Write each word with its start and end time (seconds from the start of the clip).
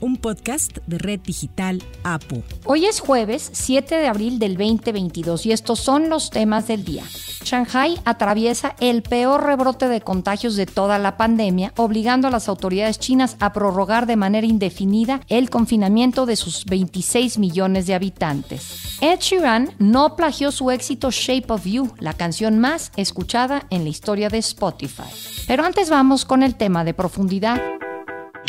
un 0.00 0.16
podcast 0.16 0.78
de 0.86 0.98
Red 0.98 1.20
Digital 1.20 1.82
APO. 2.02 2.42
Hoy 2.64 2.86
es 2.86 3.00
jueves 3.00 3.50
7 3.52 3.94
de 3.94 4.06
abril 4.06 4.38
del 4.38 4.56
2022 4.56 5.46
y 5.46 5.52
estos 5.52 5.80
son 5.80 6.08
los 6.08 6.30
temas 6.30 6.66
del 6.68 6.84
día. 6.84 7.04
Shanghai 7.44 8.00
atraviesa 8.04 8.76
el 8.80 9.02
peor 9.02 9.44
rebrote 9.44 9.88
de 9.88 10.00
contagios 10.00 10.56
de 10.56 10.66
toda 10.66 10.98
la 10.98 11.16
pandemia, 11.16 11.72
obligando 11.76 12.28
a 12.28 12.30
las 12.30 12.48
autoridades 12.48 12.98
chinas 12.98 13.36
a 13.40 13.52
prorrogar 13.52 14.06
de 14.06 14.16
manera 14.16 14.46
indefinida 14.46 15.20
el 15.28 15.50
confinamiento 15.50 16.26
de 16.26 16.36
sus 16.36 16.64
26 16.66 17.38
millones 17.38 17.86
de 17.86 17.94
habitantes. 17.94 18.98
Ed 19.00 19.20
Sheeran 19.20 19.74
no 19.78 20.16
plagió 20.16 20.52
su 20.52 20.70
éxito 20.70 21.10
Shape 21.10 21.52
of 21.52 21.64
You, 21.64 21.92
la 21.98 22.12
canción 22.12 22.58
más 22.58 22.92
escuchada 22.96 23.66
en 23.70 23.84
la 23.84 23.90
historia 23.90 24.28
de 24.28 24.38
Spotify. 24.38 25.10
Pero 25.46 25.64
antes 25.64 25.90
vamos 25.90 26.24
con 26.24 26.42
el 26.42 26.54
tema 26.54 26.84
de 26.84 26.94
profundidad. 26.94 27.79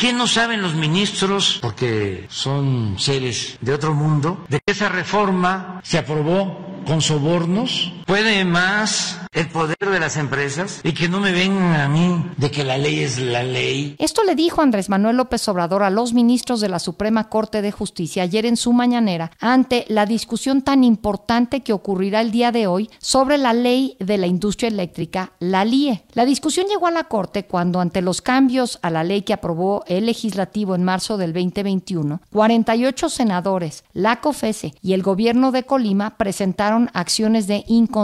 ¿Qué 0.01 0.13
no 0.13 0.25
saben 0.25 0.63
los 0.63 0.73
ministros, 0.73 1.59
porque 1.61 2.25
son 2.27 2.97
seres 2.97 3.59
de 3.61 3.71
otro 3.71 3.93
mundo, 3.93 4.43
de 4.49 4.59
que 4.59 4.71
esa 4.71 4.89
reforma 4.89 5.79
se 5.83 5.99
aprobó 5.99 6.81
con 6.87 7.03
sobornos, 7.03 7.93
puede 8.11 8.43
más 8.43 9.21
el 9.31 9.47
poder 9.47 9.77
de 9.79 9.97
las 9.97 10.17
empresas 10.17 10.81
y 10.83 10.91
que 10.91 11.07
no 11.07 11.21
me 11.21 11.31
vengan 11.31 11.79
a 11.79 11.87
mí 11.87 12.25
de 12.35 12.51
que 12.51 12.65
la 12.65 12.77
ley 12.77 12.99
es 12.99 13.17
la 13.17 13.41
ley. 13.43 13.95
Esto 13.99 14.25
le 14.25 14.35
dijo 14.35 14.61
Andrés 14.61 14.89
Manuel 14.89 15.15
López 15.15 15.47
Obrador 15.47 15.83
a 15.83 15.89
los 15.89 16.13
ministros 16.13 16.59
de 16.59 16.67
la 16.67 16.79
Suprema 16.79 17.29
Corte 17.29 17.61
de 17.61 17.71
Justicia 17.71 18.23
ayer 18.23 18.45
en 18.45 18.57
su 18.57 18.73
mañanera 18.73 19.31
ante 19.39 19.85
la 19.87 20.05
discusión 20.05 20.61
tan 20.61 20.83
importante 20.83 21.61
que 21.61 21.71
ocurrirá 21.71 22.19
el 22.19 22.31
día 22.31 22.51
de 22.51 22.67
hoy 22.67 22.89
sobre 22.99 23.37
la 23.37 23.53
ley 23.53 23.95
de 23.99 24.17
la 24.17 24.27
industria 24.27 24.67
eléctrica, 24.67 25.31
la 25.39 25.63
LIE. 25.63 26.03
La 26.11 26.25
discusión 26.25 26.67
llegó 26.67 26.87
a 26.87 26.91
la 26.91 27.05
Corte 27.05 27.45
cuando 27.45 27.79
ante 27.79 28.01
los 28.01 28.21
cambios 28.21 28.77
a 28.81 28.89
la 28.89 29.05
ley 29.05 29.21
que 29.21 29.31
aprobó 29.31 29.85
el 29.87 30.07
legislativo 30.07 30.75
en 30.75 30.83
marzo 30.83 31.15
del 31.15 31.31
2021, 31.31 32.19
48 32.29 33.07
senadores, 33.07 33.85
la 33.93 34.19
COFESE 34.19 34.73
y 34.81 34.91
el 34.91 35.01
gobierno 35.01 35.53
de 35.53 35.63
Colima 35.63 36.17
presentaron 36.17 36.89
acciones 36.93 37.47
de 37.47 37.63
inconstitucionalidad. 37.69 38.00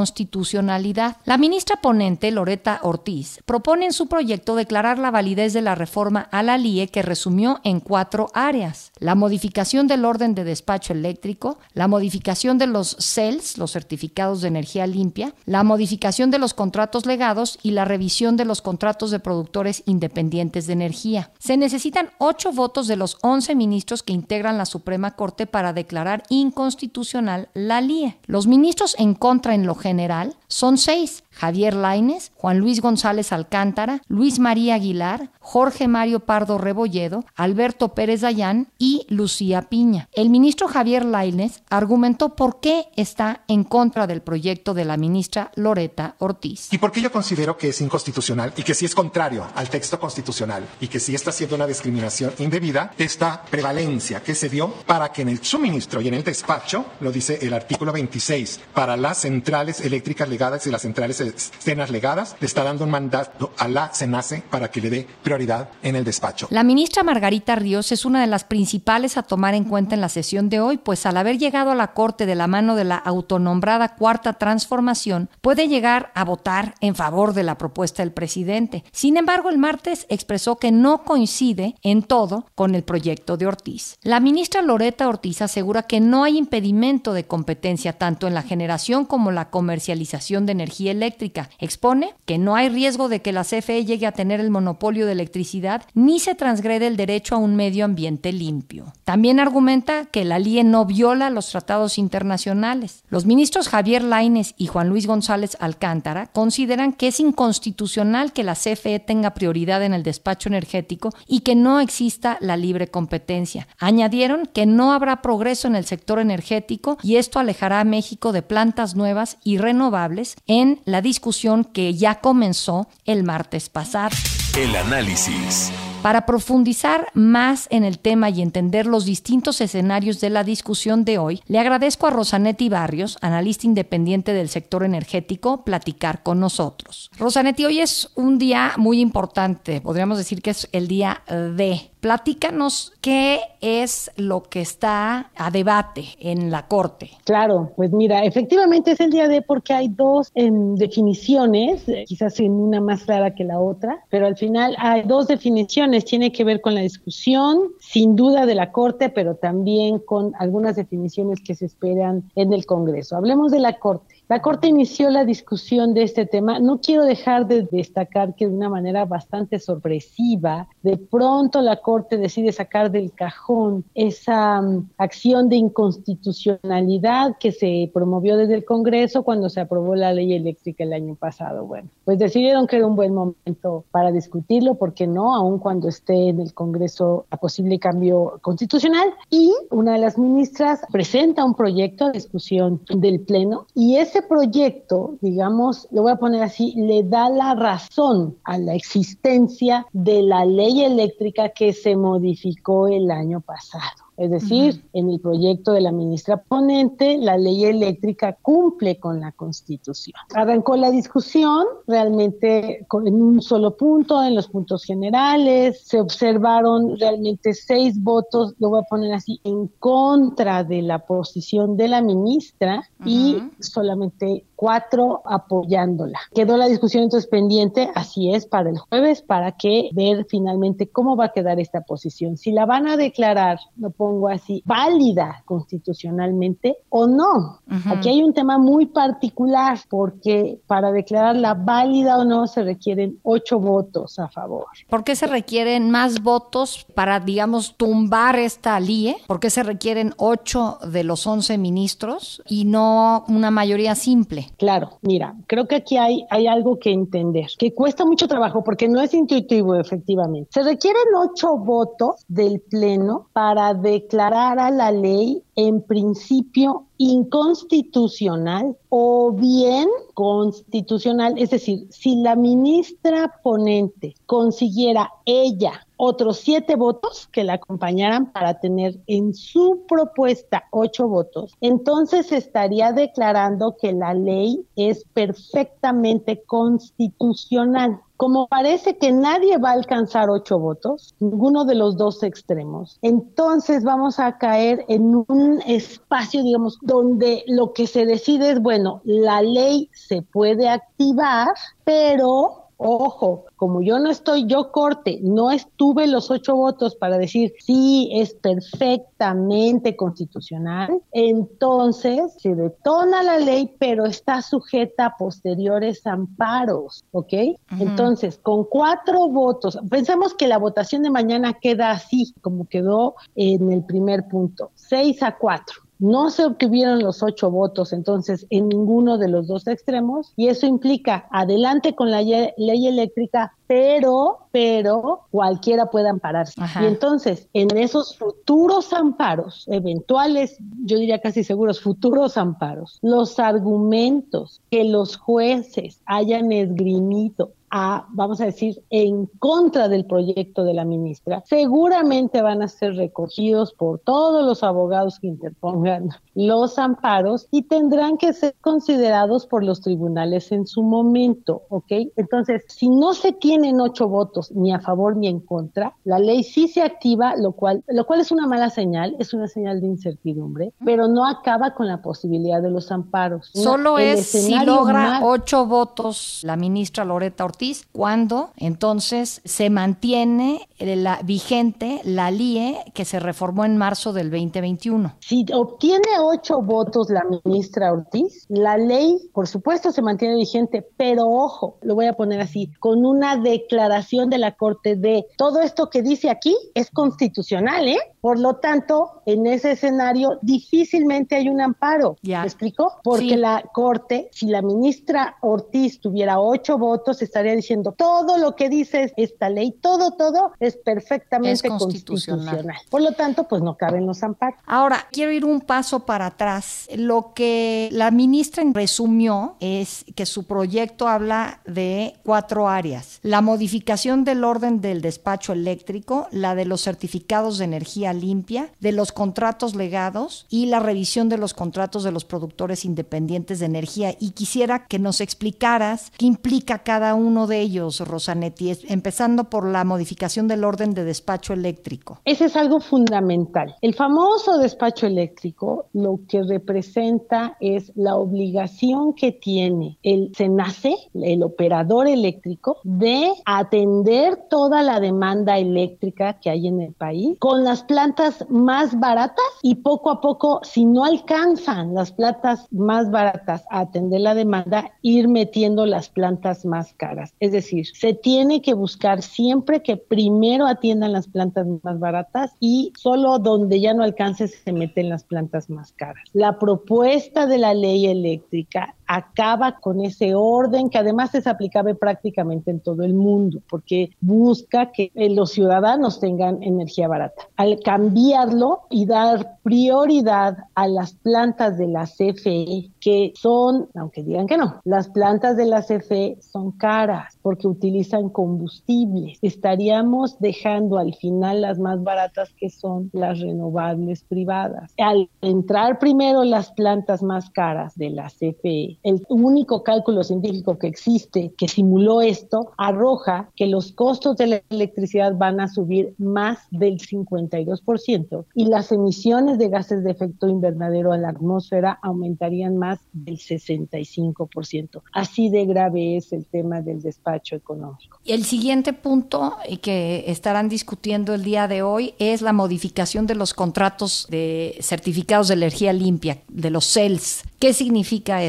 La 1.26 1.38
ministra 1.38 1.78
ponente, 1.82 2.32
Loreta 2.32 2.80
Ortiz, 2.84 3.40
propone 3.46 3.86
en 3.86 3.94
su 3.94 4.08
proyecto 4.08 4.56
declarar 4.56 5.00
la 5.00 5.12
validez 5.12 5.54
de 5.54 5.62
la 5.62 5.76
reforma 5.76 6.28
a 6.32 6.44
la 6.44 6.58
LIE 6.58 6.88
que 6.88 7.02
resumió 7.02 7.60
en 7.64 7.80
cuatro 7.80 8.28
áreas. 8.34 8.92
La 9.00 9.16
modificación 9.16 9.88
del 9.88 10.06
orden 10.06 10.36
de 10.36 10.44
despacho 10.44 10.94
eléctrico, 10.94 11.60
la 11.74 11.88
modificación 11.88 12.58
de 12.58 12.68
los 12.68 12.96
CELS, 13.00 13.58
los 13.58 13.72
certificados 13.72 14.42
de 14.42 14.50
energía 14.50 14.88
limpia, 14.88 15.34
la 15.46 15.64
modificación 15.64 16.32
de 16.32 16.40
los 16.40 16.54
contratos 16.54 17.06
legados 17.06 17.60
y 17.64 17.72
la 17.72 17.86
revisión 17.86 18.38
de 18.38 18.46
los 18.46 18.62
contratos 18.62 19.12
de 19.12 19.20
productores 19.20 19.84
independientes 19.86 20.68
de 20.68 20.74
energía. 20.74 21.32
Se 21.40 21.58
necesitan 21.58 22.10
ocho 22.18 22.52
votos 22.52 22.88
de 22.88 22.96
los 22.96 23.18
once 23.22 23.56
ministros 23.56 24.04
que 24.04 24.14
integran 24.14 24.58
la 24.58 24.66
Suprema 24.66 25.16
Corte 25.16 25.48
para 25.48 25.74
declarar 25.74 26.24
inconstitucional 26.30 27.50
la 27.54 27.82
LIE. 27.82 28.18
Los 28.26 28.48
ministros 28.48 28.96
en 28.98 29.14
contra 29.14 29.56
en 29.56 29.66
lo 29.66 29.76
general 29.82 30.34
son 30.48 30.78
seis. 30.78 31.24
Javier 31.38 31.76
Laines, 31.76 32.32
Juan 32.36 32.58
Luis 32.58 32.82
González 32.82 33.32
Alcántara, 33.32 34.02
Luis 34.08 34.40
María 34.40 34.76
Aguilar, 34.76 35.30
Jorge 35.40 35.88
Mario 35.88 36.22
Pardo 36.22 36.58
Rebolledo, 36.58 37.26
Alberto 37.36 37.94
Pérez 37.94 38.22
Dayán 38.22 38.70
y 38.80 39.06
Lucía 39.08 39.64
Piña. 39.64 40.10
El 40.14 40.30
ministro 40.30 40.68
Javier 40.68 41.06
Laines 41.06 41.62
argumentó 41.70 42.36
por 42.36 42.60
qué 42.60 42.90
está 42.96 43.44
en 43.48 43.64
contra 43.64 44.08
del 44.08 44.22
proyecto 44.22 44.74
de 44.74 44.86
la 44.86 44.98
ministra 44.98 45.52
Loreta 45.56 46.16
Ortiz. 46.18 46.74
Y 46.74 46.80
por 46.80 46.92
qué 46.92 47.02
yo 47.02 47.12
considero 47.12 47.56
que 47.56 47.70
es 47.70 47.82
inconstitucional 47.82 48.54
y 48.58 48.64
que 48.64 48.74
si 48.74 48.86
es 48.86 48.96
contrario 48.96 49.46
al 49.56 49.70
texto 49.70 50.00
constitucional 50.00 50.68
y 50.82 50.88
que 50.88 51.00
si 51.00 51.14
está 51.14 51.32
siendo 51.32 51.56
una 51.56 51.68
discriminación 51.68 52.34
indebida, 52.40 52.94
esta 52.98 53.44
prevalencia 53.44 54.24
que 54.24 54.34
se 54.34 54.50
dio 54.50 54.74
para 54.86 55.12
que 55.12 55.22
en 55.22 55.30
el 55.30 55.44
suministro 55.44 56.02
y 56.02 56.08
en 56.08 56.16
el 56.16 56.24
despacho, 56.24 56.86
lo 57.00 57.12
dice 57.12 57.38
el 57.42 57.54
artículo 57.54 57.94
26, 57.94 58.60
para 58.74 58.98
las 58.98 59.20
centrales 59.20 59.82
eléctricas 59.82 60.28
legadas 60.38 60.68
y 60.68 60.70
las 60.70 60.84
centrales 60.84 61.20
escenas 61.20 61.90
legadas, 61.90 62.36
le 62.40 62.46
está 62.46 62.64
dando 62.64 62.84
un 62.84 62.92
mandato 62.92 63.52
a 63.58 63.68
la 63.68 63.92
SENACE 63.92 64.44
para 64.52 64.70
que 64.70 64.82
le 64.82 64.92
dé 64.92 65.08
prioridad 65.24 65.70
en 65.82 65.96
el 65.96 66.04
despacho. 66.04 66.48
La 66.52 66.64
ministra 66.64 67.02
Margarita 67.02 67.56
Ríos 67.56 67.92
es 67.92 68.06
una 68.06 68.22
de 68.22 68.28
las 68.28 68.44
principales 68.44 69.18
a 69.18 69.24
tomar 69.24 69.56
en 69.56 69.64
cuenta 69.64 69.96
en 69.96 70.02
la 70.02 70.10
sesión 70.10 70.48
de 70.50 70.60
hoy, 70.60 70.78
pues 70.78 71.08
al 71.08 71.18
haber 71.18 71.40
llegado 71.40 71.72
a 71.72 71.76
la 71.76 71.94
Corte 71.94 72.28
de 72.28 72.36
la 72.36 72.46
mano 72.46 72.76
de 72.76 72.84
la 72.84 72.98
autonombrada 72.98 73.96
Cuarta 73.96 74.34
Transformación, 74.34 75.28
puede 75.42 75.68
llegar 75.68 76.12
a 76.14 76.24
votar 76.24 76.76
en 76.82 76.94
favor 76.94 77.34
de 77.34 77.42
la 77.42 77.58
propuesta 77.58 78.04
del 78.04 78.12
presidente. 78.12 78.84
Sin 78.92 79.18
embargo, 79.18 79.50
el 79.50 79.58
martes 79.58 80.06
expresó 80.08 80.58
que 80.58 80.72
no 80.72 81.04
coincide 81.04 81.74
en 81.82 82.04
todo 82.04 82.46
con 82.54 82.76
el 82.76 82.84
proyecto 82.84 83.38
de 83.38 83.48
Ortiz. 83.48 83.98
La 84.04 84.20
ministra 84.20 84.62
Loreta 84.62 85.08
Ortiz 85.08 85.42
asegura 85.42 85.82
que 85.82 86.00
no 86.00 86.24
hay 86.24 86.38
impedimento 86.38 87.14
de 87.14 87.26
competencia 87.26 87.94
tanto 87.94 88.28
en 88.28 88.36
la 88.36 88.44
generación 88.44 89.06
como 89.06 89.32
la 89.32 89.50
comercialización 89.50 90.27
de 90.28 90.52
energía 90.52 90.92
eléctrica 90.92 91.50
Expone 91.60 92.14
que 92.26 92.38
no 92.38 92.56
hay 92.56 92.70
riesgo 92.70 93.08
de 93.08 93.22
que 93.22 93.32
la 93.32 93.44
CFE 93.44 93.86
llegue 93.86 94.08
a 94.08 94.12
tener 94.12 94.40
el 94.40 94.52
monopolio 94.52 95.06
de 95.06 95.14
electricidad 95.14 95.84
ni 95.94 96.20
se 96.20 96.36
transgrede 96.36 96.88
el 96.88 96.98
derecho 96.98 97.36
a 97.36 97.38
un 97.38 97.56
medio 97.56 97.86
ambiente 97.86 98.34
limpio. 98.34 98.94
También 99.04 99.40
argumenta 99.40 100.06
que 100.06 100.26
la 100.26 100.38
LIE 100.38 100.64
no 100.64 100.86
viola 100.86 101.30
los 101.30 101.50
tratados 101.50 101.98
internacionales. 101.98 103.04
Los 103.10 103.26
ministros 103.26 103.70
Javier 103.70 104.04
Laines 104.04 104.54
y 104.58 104.68
Juan 104.68 104.90
Luis 104.90 105.08
González 105.08 105.56
Alcántara 105.60 106.28
consideran 106.28 106.94
que 106.94 107.08
es 107.08 107.20
inconstitucional 107.20 108.34
que 108.34 108.44
la 108.44 108.56
CFE 108.56 109.00
tenga 109.00 109.34
prioridad 109.34 109.84
en 109.84 109.94
el 109.94 110.04
despacho 110.04 110.50
energético 110.50 111.14
y 111.26 111.40
que 111.40 111.56
no 111.56 111.80
exista 111.80 112.38
la 112.42 112.58
libre 112.58 112.90
competencia. 112.90 113.68
Añadieron 113.80 114.46
que 114.46 114.66
no 114.66 114.92
habrá 114.92 115.22
progreso 115.22 115.68
en 115.68 115.76
el 115.76 115.86
sector 115.86 116.20
energético 116.20 116.98
y 117.02 117.16
esto 117.16 117.40
alejará 117.40 117.80
a 117.80 117.86
México 117.86 118.32
de 118.32 118.42
plantas 118.42 118.96
nuevas 118.96 119.38
y 119.44 119.58
renovables 119.58 120.17
en 120.48 120.82
la 120.86 121.02
discusión 121.02 121.64
que 121.64 121.94
ya 121.94 122.20
comenzó 122.20 122.88
el 123.06 123.24
martes 123.24 123.70
pasado. 123.70 124.16
El 124.58 124.76
análisis. 124.76 125.72
Para 126.02 126.26
profundizar 126.26 127.08
más 127.14 127.68
en 127.70 127.84
el 127.84 128.00
tema 128.00 128.30
y 128.30 128.42
entender 128.42 128.86
los 128.86 129.06
distintos 129.06 129.60
escenarios 129.62 130.22
de 130.22 130.30
la 130.30 130.44
discusión 130.44 131.04
de 131.04 131.18
hoy, 131.18 131.42
le 131.48 131.60
agradezco 131.60 132.08
a 132.08 132.12
Rosanetti 132.12 132.70
Barrios, 132.70 133.18
analista 133.22 133.66
independiente 133.66 134.34
del 134.34 134.48
sector 134.48 134.84
energético, 134.84 135.64
platicar 135.64 136.24
con 136.24 136.40
nosotros. 136.40 137.12
Rosanetti, 137.18 137.66
hoy 137.66 137.80
es 137.80 138.10
un 138.16 138.38
día 138.38 138.74
muy 138.78 139.02
importante, 139.02 139.82
podríamos 139.82 140.18
decir 140.18 140.42
que 140.42 140.52
es 140.52 140.70
el 140.72 140.88
día 140.88 141.24
de 141.28 141.92
Platícanos 142.00 142.94
qué 143.02 143.40
es 143.60 144.12
lo 144.18 144.44
que 144.44 144.62
está 144.62 145.32
a 145.36 145.52
debate 145.52 146.06
en 146.20 146.52
la 146.52 146.68
Corte. 146.68 147.10
Claro, 147.24 147.72
pues 147.76 147.92
mira, 147.92 148.24
efectivamente 148.24 148.92
es 148.92 149.00
el 149.00 149.10
día 149.10 149.28
de 149.28 149.42
porque 149.42 149.74
hay 149.74 149.88
dos 149.88 150.32
definiciones, 150.34 151.84
quizás 152.06 152.40
en 152.40 152.52
una 152.52 152.80
más 152.82 153.04
clara 153.04 153.34
que 153.34 153.44
la 153.44 153.60
otra, 153.60 154.04
pero 154.10 154.28
al 154.28 154.38
final 154.38 154.76
hay 154.78 155.04
dos 155.04 155.28
definiciones. 155.28 156.06
Tiene 156.06 156.32
que 156.32 156.44
ver 156.44 156.62
con 156.62 156.76
la 156.76 156.82
discusión, 156.82 157.72
sin 157.80 158.16
duda, 158.16 158.46
de 158.46 158.56
la 158.56 158.72
Corte, 158.72 159.10
pero 159.10 159.36
también 159.36 160.00
con 160.00 160.34
algunas 160.40 160.76
definiciones 160.76 161.42
que 161.42 161.56
se 161.56 161.66
esperan 161.66 162.24
en 162.36 162.54
el 162.54 162.66
Congreso. 162.66 163.16
Hablemos 163.16 163.52
de 163.52 163.60
la 163.60 163.80
Corte. 163.80 164.16
La 164.30 164.42
Corte 164.42 164.68
inició 164.68 165.10
la 165.10 165.24
discusión 165.24 165.94
de 165.94 166.04
este 166.04 166.26
tema. 166.26 166.60
No 166.60 166.82
quiero 166.82 167.06
dejar 167.06 167.48
de 167.48 167.64
destacar 167.72 168.36
que 168.36 168.48
de 168.48 168.54
una 168.54 168.70
manera 168.70 169.06
bastante 169.06 169.58
sorpresiva, 169.58 170.68
de 170.84 170.98
pronto 170.98 171.62
la 171.62 171.78
Corte 171.78 171.97
decide 172.18 172.52
sacar 172.52 172.92
del 172.92 173.12
cajón 173.14 173.84
esa 173.96 174.60
um, 174.60 174.88
acción 174.98 175.50
de 175.50 175.58
inconstitucionalidad 175.58 177.38
que 177.40 177.52
se 177.52 177.90
promovió 177.94 178.38
desde 178.38 178.56
el 178.56 178.66
Congreso 178.66 179.24
cuando 179.24 179.50
se 179.50 179.62
aprobó 179.62 179.96
la 179.96 180.14
ley 180.14 180.34
eléctrica 180.34 180.84
el 180.84 180.94
año 180.94 181.16
pasado. 181.16 181.66
Bueno, 181.66 181.90
pues 182.06 182.20
decidieron 182.20 182.68
que 182.68 182.78
era 182.78 182.88
un 182.88 182.96
buen 182.96 183.14
momento 183.14 183.86
para 183.92 184.12
discutirlo, 184.12 184.76
porque 184.76 185.08
no, 185.08 185.36
aun 185.36 185.60
cuando 185.60 185.90
esté 185.90 186.30
en 186.30 186.40
el 186.40 186.54
Congreso 186.54 187.26
a 187.30 187.38
posible 187.38 187.80
cambio 187.80 188.40
constitucional. 188.42 189.10
Y 189.30 189.54
una 189.72 189.94
de 189.94 190.00
las 190.00 190.18
ministras 190.18 190.82
presenta 190.92 191.46
un 191.46 191.56
proyecto 191.56 192.08
de 192.08 192.14
discusión 192.14 192.82
del 192.90 193.22
Pleno 193.22 193.68
y 193.74 193.98
ese 193.98 194.22
proyecto, 194.22 195.16
digamos, 195.22 195.88
lo 195.92 196.04
voy 196.04 196.12
a 196.12 196.18
poner 196.18 196.44
así, 196.44 196.74
le 196.76 197.04
da 197.04 197.30
la 197.30 197.56
razón 197.56 198.36
a 198.44 198.58
la 198.58 198.76
existencia 198.76 199.86
de 199.94 200.22
la 200.22 200.46
ley 200.46 200.84
eléctrica 200.84 201.50
que 201.50 201.74
se 201.82 201.96
modificó 201.96 202.88
el 202.88 203.12
año 203.12 203.42
pasado. 203.42 204.08
Es 204.18 204.32
decir, 204.32 204.84
en 204.94 205.12
el 205.12 205.20
proyecto 205.20 205.74
de 205.74 205.82
la 205.82 205.92
ministra 205.92 206.38
ponente, 206.38 207.20
la 207.20 207.38
ley 207.38 207.66
eléctrica 207.66 208.36
cumple 208.42 209.00
con 209.00 209.20
la 209.20 209.32
Constitución. 209.32 210.16
Arrancó 210.34 210.76
la 210.76 210.90
discusión 210.90 211.68
realmente 211.86 212.88
en 213.06 213.22
un 213.22 213.44
solo 213.44 213.78
punto, 213.78 214.24
en 214.24 214.34
los 214.34 214.48
puntos 214.48 214.86
generales. 214.86 215.82
Se 215.86 216.02
observaron 216.02 216.98
realmente 217.00 217.54
seis 217.54 218.02
votos, 218.02 218.56
lo 218.58 218.70
voy 218.70 218.80
a 218.80 218.90
poner 218.90 219.14
así, 219.14 219.40
en 219.44 219.68
contra 219.80 220.64
de 220.64 220.82
la 220.82 221.06
posición 221.06 221.78
de 221.78 221.88
la 221.88 222.02
ministra 222.02 222.90
y 223.06 223.38
solamente 223.60 224.47
cuatro 224.58 225.22
apoyándola. 225.24 226.20
Quedó 226.34 226.58
la 226.58 226.68
discusión 226.68 227.04
entonces 227.04 227.30
pendiente, 227.30 227.90
así 227.94 228.34
es, 228.34 228.48
para 228.48 228.72
el 228.72 228.80
jueves, 228.80 229.22
para 229.22 229.52
que 229.54 229.90
ver 229.94 230.26
finalmente 230.28 230.90
cómo 230.90 231.16
va 231.16 231.26
a 231.26 231.32
quedar 231.32 231.60
esta 231.60 231.82
posición. 231.82 232.38
Si 232.38 232.52
la 232.52 232.66
van 232.66 232.88
a 232.88 232.98
declarar, 232.98 233.60
lo 233.78 233.92
pongo 233.92 234.28
así, 234.28 234.64
válida 234.66 235.44
constitucionalmente 235.46 236.78
o 236.90 237.08
no. 237.08 237.60
Aquí 237.86 238.10
hay 238.10 238.24
un 238.24 238.34
tema 238.34 238.58
muy 238.58 238.88
particular 238.88 239.78
porque 239.90 240.60
para 240.66 240.92
declararla 240.92 241.54
válida 241.54 242.18
o 242.18 242.26
no 242.26 242.48
se 242.48 242.64
requieren 242.64 243.20
ocho 243.22 243.60
votos 243.60 244.18
a 244.18 244.28
favor. 244.28 244.66
¿Por 244.90 245.04
qué 245.04 245.16
se 245.16 245.28
requieren 245.28 245.92
más 245.92 246.24
votos 246.24 246.88
para, 246.96 247.20
digamos, 247.20 247.76
tumbar 247.78 248.38
esta 248.38 248.80
LIE? 248.80 249.18
¿Por 249.28 249.40
qué 249.40 249.52
se 249.52 249.62
requieren 249.62 250.16
ocho 250.18 250.80
de 250.92 251.04
los 251.04 251.28
once 251.28 251.60
ministros 251.60 252.42
y 252.48 252.66
no 252.66 253.24
una 253.28 253.52
mayoría 253.52 253.94
simple? 253.94 254.47
Claro, 254.58 254.98
mira, 255.02 255.36
creo 255.48 255.68
que 255.68 255.76
aquí 255.76 255.98
hay, 255.98 256.26
algo 256.48 256.80
que 256.80 256.92
entender, 256.92 257.48
que 257.58 257.74
cuesta 257.74 258.06
mucho 258.06 258.28
trabajo 258.28 258.64
porque 258.64 258.88
no 258.88 259.02
es 259.02 259.14
intuitivo 259.14 259.76
efectivamente. 259.76 260.50
Se 260.52 260.64
requieren 260.64 261.04
ocho 261.16 261.58
votos 261.58 262.26
del 262.28 262.62
Pleno 262.62 263.28
para 263.34 263.74
declarar 263.74 264.60
a 264.60 264.72
la 264.72 264.92
ley 264.92 265.44
en 265.56 265.82
principio 265.82 266.87
inconstitucional 266.98 268.78
o 268.90 269.32
bien 269.32 269.88
constitucional. 270.14 271.38
Es 271.38 271.52
decir, 271.52 271.88
si 271.90 272.18
la 272.18 272.36
ministra 272.36 273.40
ponente 273.44 274.16
consiguiera 274.26 275.12
ella 275.26 275.86
otros 275.98 276.38
siete 276.38 276.76
votos 276.76 277.28
que 277.32 277.44
la 277.44 277.54
acompañaran 277.54 278.32
para 278.32 278.60
tener 278.60 279.00
en 279.08 279.34
su 279.34 279.84
propuesta 279.88 280.66
ocho 280.72 281.08
votos, 281.08 281.54
entonces 281.60 282.32
estaría 282.32 282.92
declarando 282.92 283.76
que 283.82 283.94
la 283.94 284.14
ley 284.14 284.64
es 284.76 285.06
perfectamente 285.14 286.44
constitucional. 286.46 288.02
Como 288.18 288.48
parece 288.48 288.98
que 288.98 289.12
nadie 289.12 289.58
va 289.58 289.70
a 289.70 289.74
alcanzar 289.74 290.30
ocho 290.30 290.60
votos, 290.60 291.14
ninguno 291.20 291.66
de 291.66 291.76
los 291.76 291.98
dos 291.98 292.24
extremos, 292.24 292.98
entonces 293.02 293.84
vamos 293.84 294.20
a 294.20 294.38
caer 294.38 294.86
en 294.88 295.24
un 295.28 295.62
espacio, 295.68 296.44
digamos, 296.44 296.80
donde 296.82 297.44
lo 297.48 297.74
que 297.74 297.86
se 297.88 298.06
decide 298.06 298.52
es, 298.52 298.60
bueno, 298.60 299.02
la 299.06 299.42
ley 299.42 299.90
se 299.94 300.24
puede 300.24 300.68
activar, 300.68 301.50
pero 301.84 302.67
Ojo, 302.78 303.46
como 303.56 303.82
yo 303.82 303.98
no 303.98 304.12
estoy, 304.12 304.46
yo 304.46 304.72
corte, 304.72 305.20
no 305.24 305.52
estuve 305.52 306.06
los 306.06 306.30
ocho 306.30 306.56
votos 306.56 306.96
para 306.96 307.18
decir 307.18 307.54
sí, 307.60 308.10
es 308.14 308.36
perfectamente 308.36 309.96
constitucional, 309.96 311.02
entonces 311.12 312.34
se 312.38 312.54
detona 312.54 313.24
la 313.24 313.40
ley, 313.40 313.76
pero 313.80 314.06
está 314.06 314.44
sujeta 314.44 315.08
a 315.08 315.18
posteriores 315.18 316.06
amparos, 316.06 317.04
¿ok? 317.12 317.34
Entonces, 317.80 318.38
con 318.38 318.64
cuatro 318.64 319.28
votos, 319.28 319.80
pensamos 319.90 320.36
que 320.36 320.48
la 320.48 320.60
votación 320.60 321.02
de 321.02 321.10
mañana 321.10 321.54
queda 321.54 321.90
así, 321.92 322.36
como 322.42 322.68
quedó 322.68 323.16
en 323.36 323.72
el 323.72 323.84
primer 323.84 324.28
punto, 324.28 324.70
seis 324.76 325.24
a 325.24 325.36
cuatro. 325.36 325.87
No 326.00 326.30
se 326.30 326.46
obtuvieron 326.46 327.00
los 327.00 327.24
ocho 327.24 327.50
votos 327.50 327.94
entonces 327.94 328.46
en 328.50 328.70
ninguno 328.70 329.18
de 329.18 329.28
los 329.28 329.48
dos 329.48 329.68
extremos 329.68 330.34
y 330.36 330.48
eso 330.48 330.66
implica 330.68 331.28
adelante 331.32 331.96
con 331.96 332.12
la 332.12 332.22
ley 332.22 332.88
eléctrica, 332.88 333.54
pero, 333.68 334.48
pero 334.52 335.28
cualquiera 335.32 335.88
puede 335.88 336.10
ampararse. 336.10 336.54
Y 336.82 336.86
entonces 336.86 337.48
en 337.54 337.76
esos 337.78 338.18
futuros 338.18 338.94
amparos, 338.94 339.66
eventuales, 339.68 340.58
yo 340.86 340.98
diría 340.98 341.20
casi 341.20 341.44
seguros, 341.44 341.82
futuros 341.82 342.38
amparos, 342.38 343.00
los 343.02 343.40
argumentos 343.40 344.62
que 344.70 344.84
los 344.84 345.18
jueces 345.18 346.02
hayan 346.06 346.52
esgrimido 346.52 347.52
a, 347.70 348.08
vamos 348.10 348.40
a 348.42 348.46
decir, 348.46 348.82
en 348.90 349.26
contra 349.40 349.88
del 349.90 350.06
proyecto 350.06 350.64
de 350.64 350.74
la 350.74 350.86
ministra, 350.86 351.44
seguramente 351.46 352.42
van 352.42 352.62
a 352.62 352.68
ser 352.68 352.96
recogidos 352.96 353.74
por 353.74 354.00
todos 354.00 354.46
los 354.46 354.64
abogados 354.64 355.20
que 355.20 355.28
interpongan 355.28 356.10
los 356.34 356.78
amparos 356.78 357.48
y 357.52 357.64
tendrán 357.64 358.18
que 358.18 358.32
ser 358.34 358.56
considerados 358.62 359.48
por 359.48 359.64
los 359.64 359.82
tribunales 359.82 360.52
en 360.52 360.68
su 360.68 360.84
momento, 360.84 361.64
¿ok? 361.70 361.92
Entonces, 362.16 362.64
si 362.68 362.90
no 362.90 363.14
se 363.14 363.32
tienen 363.34 363.82
ocho 363.82 364.08
votos 364.08 364.52
ni 364.52 364.72
a 364.72 364.80
favor 364.80 365.18
ni 365.18 365.28
en 365.28 365.40
contra, 365.40 365.96
la 366.04 366.20
ley 366.20 366.44
sí 366.44 366.68
se 366.68 366.84
activa, 366.84 367.36
lo 367.36 367.54
cual, 367.54 367.84
lo 367.88 368.06
cual 368.06 368.22
es 368.22 368.32
una 368.32 368.48
mala 368.48 368.70
señal, 368.70 369.16
es 369.20 369.34
una 369.34 369.48
señal 369.48 369.82
de 369.82 369.88
incertidumbre, 369.88 370.74
pero 370.86 371.08
no 371.08 371.26
acaba 371.26 371.74
con 371.74 371.88
la 371.88 372.02
posibilidad 372.02 372.62
de 372.62 372.70
los 372.70 372.92
amparos. 372.92 373.50
Solo 373.54 373.98
es 373.98 374.28
si 374.28 374.54
logra 374.64 375.20
ocho 375.24 375.66
votos 375.66 376.42
la 376.44 376.56
ministra 376.56 377.04
Loreta 377.04 377.46
Ortiz, 377.46 377.57
cuando 377.92 378.52
entonces 378.58 379.42
se 379.46 379.70
mantiene 379.70 380.68
la 380.80 381.20
vigente 381.24 382.02
la 382.04 382.30
LIE 382.30 382.78
que 382.94 383.06
se 383.06 383.20
reformó 383.20 383.66
en 383.66 383.78
marzo 383.78 384.14
del 384.14 384.30
2021. 384.30 385.16
Si 385.20 385.46
obtiene 385.54 386.20
ocho 386.22 386.62
votos 386.62 387.10
la 387.10 387.24
ministra 387.44 387.92
Ortiz, 387.92 388.46
la 388.50 388.78
ley, 388.78 389.18
por 389.34 389.48
supuesto, 389.48 389.92
se 389.92 390.02
mantiene 390.02 390.36
vigente, 390.36 390.86
pero 390.98 391.28
ojo, 391.28 391.78
lo 391.82 391.96
voy 391.96 392.06
a 392.06 392.14
poner 392.14 392.42
así, 392.42 392.72
con 392.80 393.06
una 393.06 393.38
declaración 393.38 394.30
de 394.30 394.38
la 394.38 394.52
Corte 394.56 394.96
de 394.96 395.26
todo 395.38 395.62
esto 395.62 395.90
que 395.90 396.02
dice 396.02 396.30
aquí 396.30 396.56
es 396.74 396.92
constitucional, 396.92 397.88
¿eh? 397.88 397.98
Por 398.22 398.40
lo 398.40 398.56
tanto, 398.56 399.22
en 399.26 399.48
ese 399.48 399.72
escenario 399.72 400.40
difícilmente 400.42 401.36
hay 401.36 401.50
un 401.50 401.62
amparo. 401.62 402.18
¿Me 402.22 402.36
explico? 402.36 403.00
Porque 403.04 403.38
la 403.38 403.64
Corte, 403.74 404.30
si 404.32 404.48
la 404.48 404.62
ministra 404.62 405.38
Ortiz 405.42 406.00
tuviera 406.00 406.40
ocho 406.40 406.78
votos, 406.78 407.22
estaría 407.22 407.47
diciendo 407.56 407.94
todo 407.98 408.38
lo 408.38 408.56
que 408.56 408.70
dice 408.70 409.14
esta 409.18 409.50
ley, 409.50 409.72
todo, 409.72 410.12
todo 410.12 410.54
es 410.60 410.78
perfectamente 410.78 411.70
constitucional. 411.70 412.66
Por 412.90 413.02
lo 413.02 413.12
tanto, 413.14 413.48
pues 413.48 413.62
no 413.62 413.78
caben 413.78 414.06
los 414.06 414.24
amparos. 414.24 414.60
Ahora, 414.66 415.08
quiero 415.12 415.32
ir 415.32 415.46
un 415.46 415.62
paso 415.62 416.06
para 416.06 416.28
atrás. 416.28 416.88
Lo 416.96 417.34
que 417.34 417.90
la 417.92 418.12
ministra 418.12 418.64
resumió 418.74 419.56
es 419.60 420.06
que 420.16 420.26
su 420.26 420.46
proyecto 420.46 421.08
habla 421.08 421.62
de 421.66 422.16
cuatro 422.24 422.68
áreas. 422.68 423.20
La 423.22 423.42
modificación 423.42 424.24
del 424.24 424.44
orden 424.44 424.82
del 424.82 425.02
despacho 425.02 425.54
eléctrico, 425.54 426.28
la 426.32 426.56
de 426.56 426.66
los 426.66 426.82
certificados 426.82 427.58
de 427.58 427.66
energía 427.66 428.14
limpia, 428.14 428.72
de 428.80 428.92
los 428.92 429.12
contratos 429.12 429.76
legados 429.76 430.46
y 430.50 430.68
la 430.68 430.80
revisión 430.80 431.30
de 431.30 431.38
los 431.38 431.54
contratos 431.54 432.04
de 432.04 432.12
los 432.12 432.26
productores 432.26 432.86
independientes 432.86 433.60
de 433.60 433.66
energía. 433.66 434.16
Y 434.20 434.32
quisiera 434.32 434.88
que 434.88 435.00
nos 435.00 435.22
explicaras 435.22 436.12
qué 436.18 436.26
implica 436.26 436.80
cada 436.80 437.14
uno 437.14 437.37
de 437.46 437.62
ellos, 437.62 438.00
Rosanetti, 438.00 438.72
empezando 438.88 439.50
por 439.50 439.70
la 439.70 439.84
modificación 439.84 440.48
del 440.48 440.64
orden 440.64 440.96
de 440.96 441.04
despacho 441.04 441.54
eléctrico. 441.54 442.20
Ese 442.26 442.46
es 442.46 442.56
algo 442.56 442.80
fundamental. 442.80 443.76
El 443.82 443.94
famoso 443.94 444.58
despacho 444.58 445.06
eléctrico 445.06 445.88
lo 445.94 446.20
que 446.28 446.42
representa 446.44 447.58
es 447.60 447.92
la 447.96 448.16
obligación 448.16 449.14
que 449.14 449.32
tiene 449.32 450.00
el 450.04 450.32
SENACE, 450.36 450.96
el 451.14 451.44
operador 451.44 452.08
eléctrico, 452.08 452.78
de 452.84 453.32
atender 453.46 454.48
toda 454.50 454.82
la 454.82 455.00
demanda 455.00 455.58
eléctrica 455.58 456.40
que 456.40 456.50
hay 456.50 456.68
en 456.68 456.82
el 456.82 456.94
país 456.94 457.38
con 457.40 457.64
las 457.64 457.84
plantas 457.84 458.46
más 458.50 458.98
baratas 459.00 459.46
y 459.62 459.76
poco 459.76 460.10
a 460.10 460.22
poco, 460.22 460.62
si 460.64 460.86
no 460.86 461.04
alcanzan 461.04 461.94
las 461.94 462.12
plantas 462.12 462.68
más 462.72 463.12
baratas 463.12 463.66
a 463.70 463.82
atender 463.82 464.22
la 464.22 464.36
demanda, 464.36 464.92
ir 465.02 465.28
metiendo 465.28 465.86
las 465.86 466.10
plantas 466.10 466.66
más 466.66 466.94
caras. 466.94 467.27
Es 467.40 467.52
decir, 467.52 467.88
se 467.88 468.14
tiene 468.14 468.62
que 468.62 468.74
buscar 468.74 469.22
siempre 469.22 469.82
que 469.82 469.98
primero 469.98 470.68
atiendan 470.68 471.14
las 471.14 471.28
plantas 471.28 471.68
más 471.84 472.00
baratas 472.00 472.52
y 472.60 472.94
solo 472.98 473.40
donde 473.40 473.80
ya 473.80 473.94
no 473.94 474.04
alcance 474.04 474.48
se 474.48 474.74
meten 474.74 475.10
las 475.10 475.24
plantas 475.24 475.70
más 475.70 475.92
caras. 475.94 476.24
La 476.34 476.60
propuesta 476.60 477.48
de 477.48 477.58
la 477.58 477.74
ley 477.74 478.08
eléctrica 478.08 478.96
acaba 479.08 479.80
con 479.80 480.02
ese 480.02 480.36
orden 480.36 480.90
que 480.90 480.98
además 480.98 481.34
es 481.36 481.48
aplicable 481.48 481.96
prácticamente 481.96 482.72
en 482.72 482.80
todo 482.80 483.04
el 483.04 483.14
mundo, 483.14 483.62
porque 483.70 484.12
busca 484.20 484.92
que 484.92 485.12
los 485.16 485.52
ciudadanos 485.52 486.20
tengan 486.20 486.62
energía 486.62 487.08
barata. 487.08 487.44
Al 487.56 487.80
cambiarlo 487.80 488.82
y 488.90 489.06
dar 489.06 489.58
prioridad 489.64 490.58
a 490.76 490.88
las 490.88 491.14
plantas 491.14 491.78
de 491.78 491.88
la 491.88 492.06
CFE, 492.06 492.92
que 493.00 493.34
son, 493.36 493.90
aunque 493.96 494.24
digan 494.24 494.48
que 494.48 494.58
no, 494.58 494.82
las 494.84 495.10
plantas 495.10 495.58
de 495.58 495.66
la 495.66 495.82
CFE 495.82 496.38
son 496.42 496.72
caras 496.72 497.38
porque 497.42 497.68
utilizan 497.68 498.30
combustibles. 498.30 499.40
Estaríamos 499.42 500.40
dejando 500.40 500.98
al 500.98 501.14
final 501.16 501.62
las 501.62 501.80
más 501.80 502.04
baratas 502.04 502.54
que 502.58 502.70
son 502.70 503.10
las 503.14 503.40
renovables 503.40 504.24
privadas. 504.24 504.94
Al 504.98 505.30
entrar 505.42 506.00
primero 506.00 506.44
las 506.44 506.72
plantas 506.72 507.24
más 507.24 507.50
caras 507.50 507.98
de 507.98 508.10
la 508.10 508.28
CFE, 508.28 508.97
el 509.04 509.24
único 509.30 509.84
cálculo 509.84 510.24
científico 510.24 510.78
que 510.78 510.88
existe 510.88 511.54
que 511.58 511.68
simuló 511.68 512.22
esto 512.22 512.72
arroja 512.78 513.50
que 513.56 513.68
los 513.68 513.92
costos 513.92 514.38
de 514.38 514.48
la 514.48 514.62
electricidad 514.70 515.36
van 515.36 515.60
a 515.60 515.68
subir 515.68 516.14
más 516.18 516.60
del 516.72 517.00
52% 517.00 518.46
y 518.56 518.66
las 518.66 518.92
emisiones 518.92 519.58
de 519.58 519.70
gases 519.70 520.04
de 520.04 520.12
efecto 520.12 520.48
invernadero 520.48 521.14
a 521.14 521.18
la 521.18 521.30
atmósfera 521.30 522.00
aumentarían 522.02 522.78
más 522.78 523.00
del 523.14 523.38
65%. 523.38 525.02
Así 525.14 525.50
de 525.50 525.66
grave 525.66 526.18
es 526.18 526.34
el 526.34 526.46
tema 526.46 526.82
del 526.82 527.02
despacho 527.02 527.56
económico. 527.56 528.20
El 528.26 528.44
siguiente 528.44 528.94
punto 528.94 529.56
que 529.82 530.26
estarán 530.28 530.70
discutiendo 530.70 531.34
el 531.34 531.44
día 531.44 531.68
de 531.68 531.82
hoy 531.82 532.14
es 532.20 532.42
la 532.42 532.54
modificación 532.54 533.28
de 533.28 533.36
los 533.36 533.54
contratos 533.54 534.28
de 534.30 534.78
certificados 534.82 535.48
de 535.48 535.56
energía 535.56 535.94
limpia, 535.94 536.42
de 536.48 536.70
los 536.70 536.86
CELS. 536.86 537.44
¿Qué 537.60 537.74
significa 537.74 538.44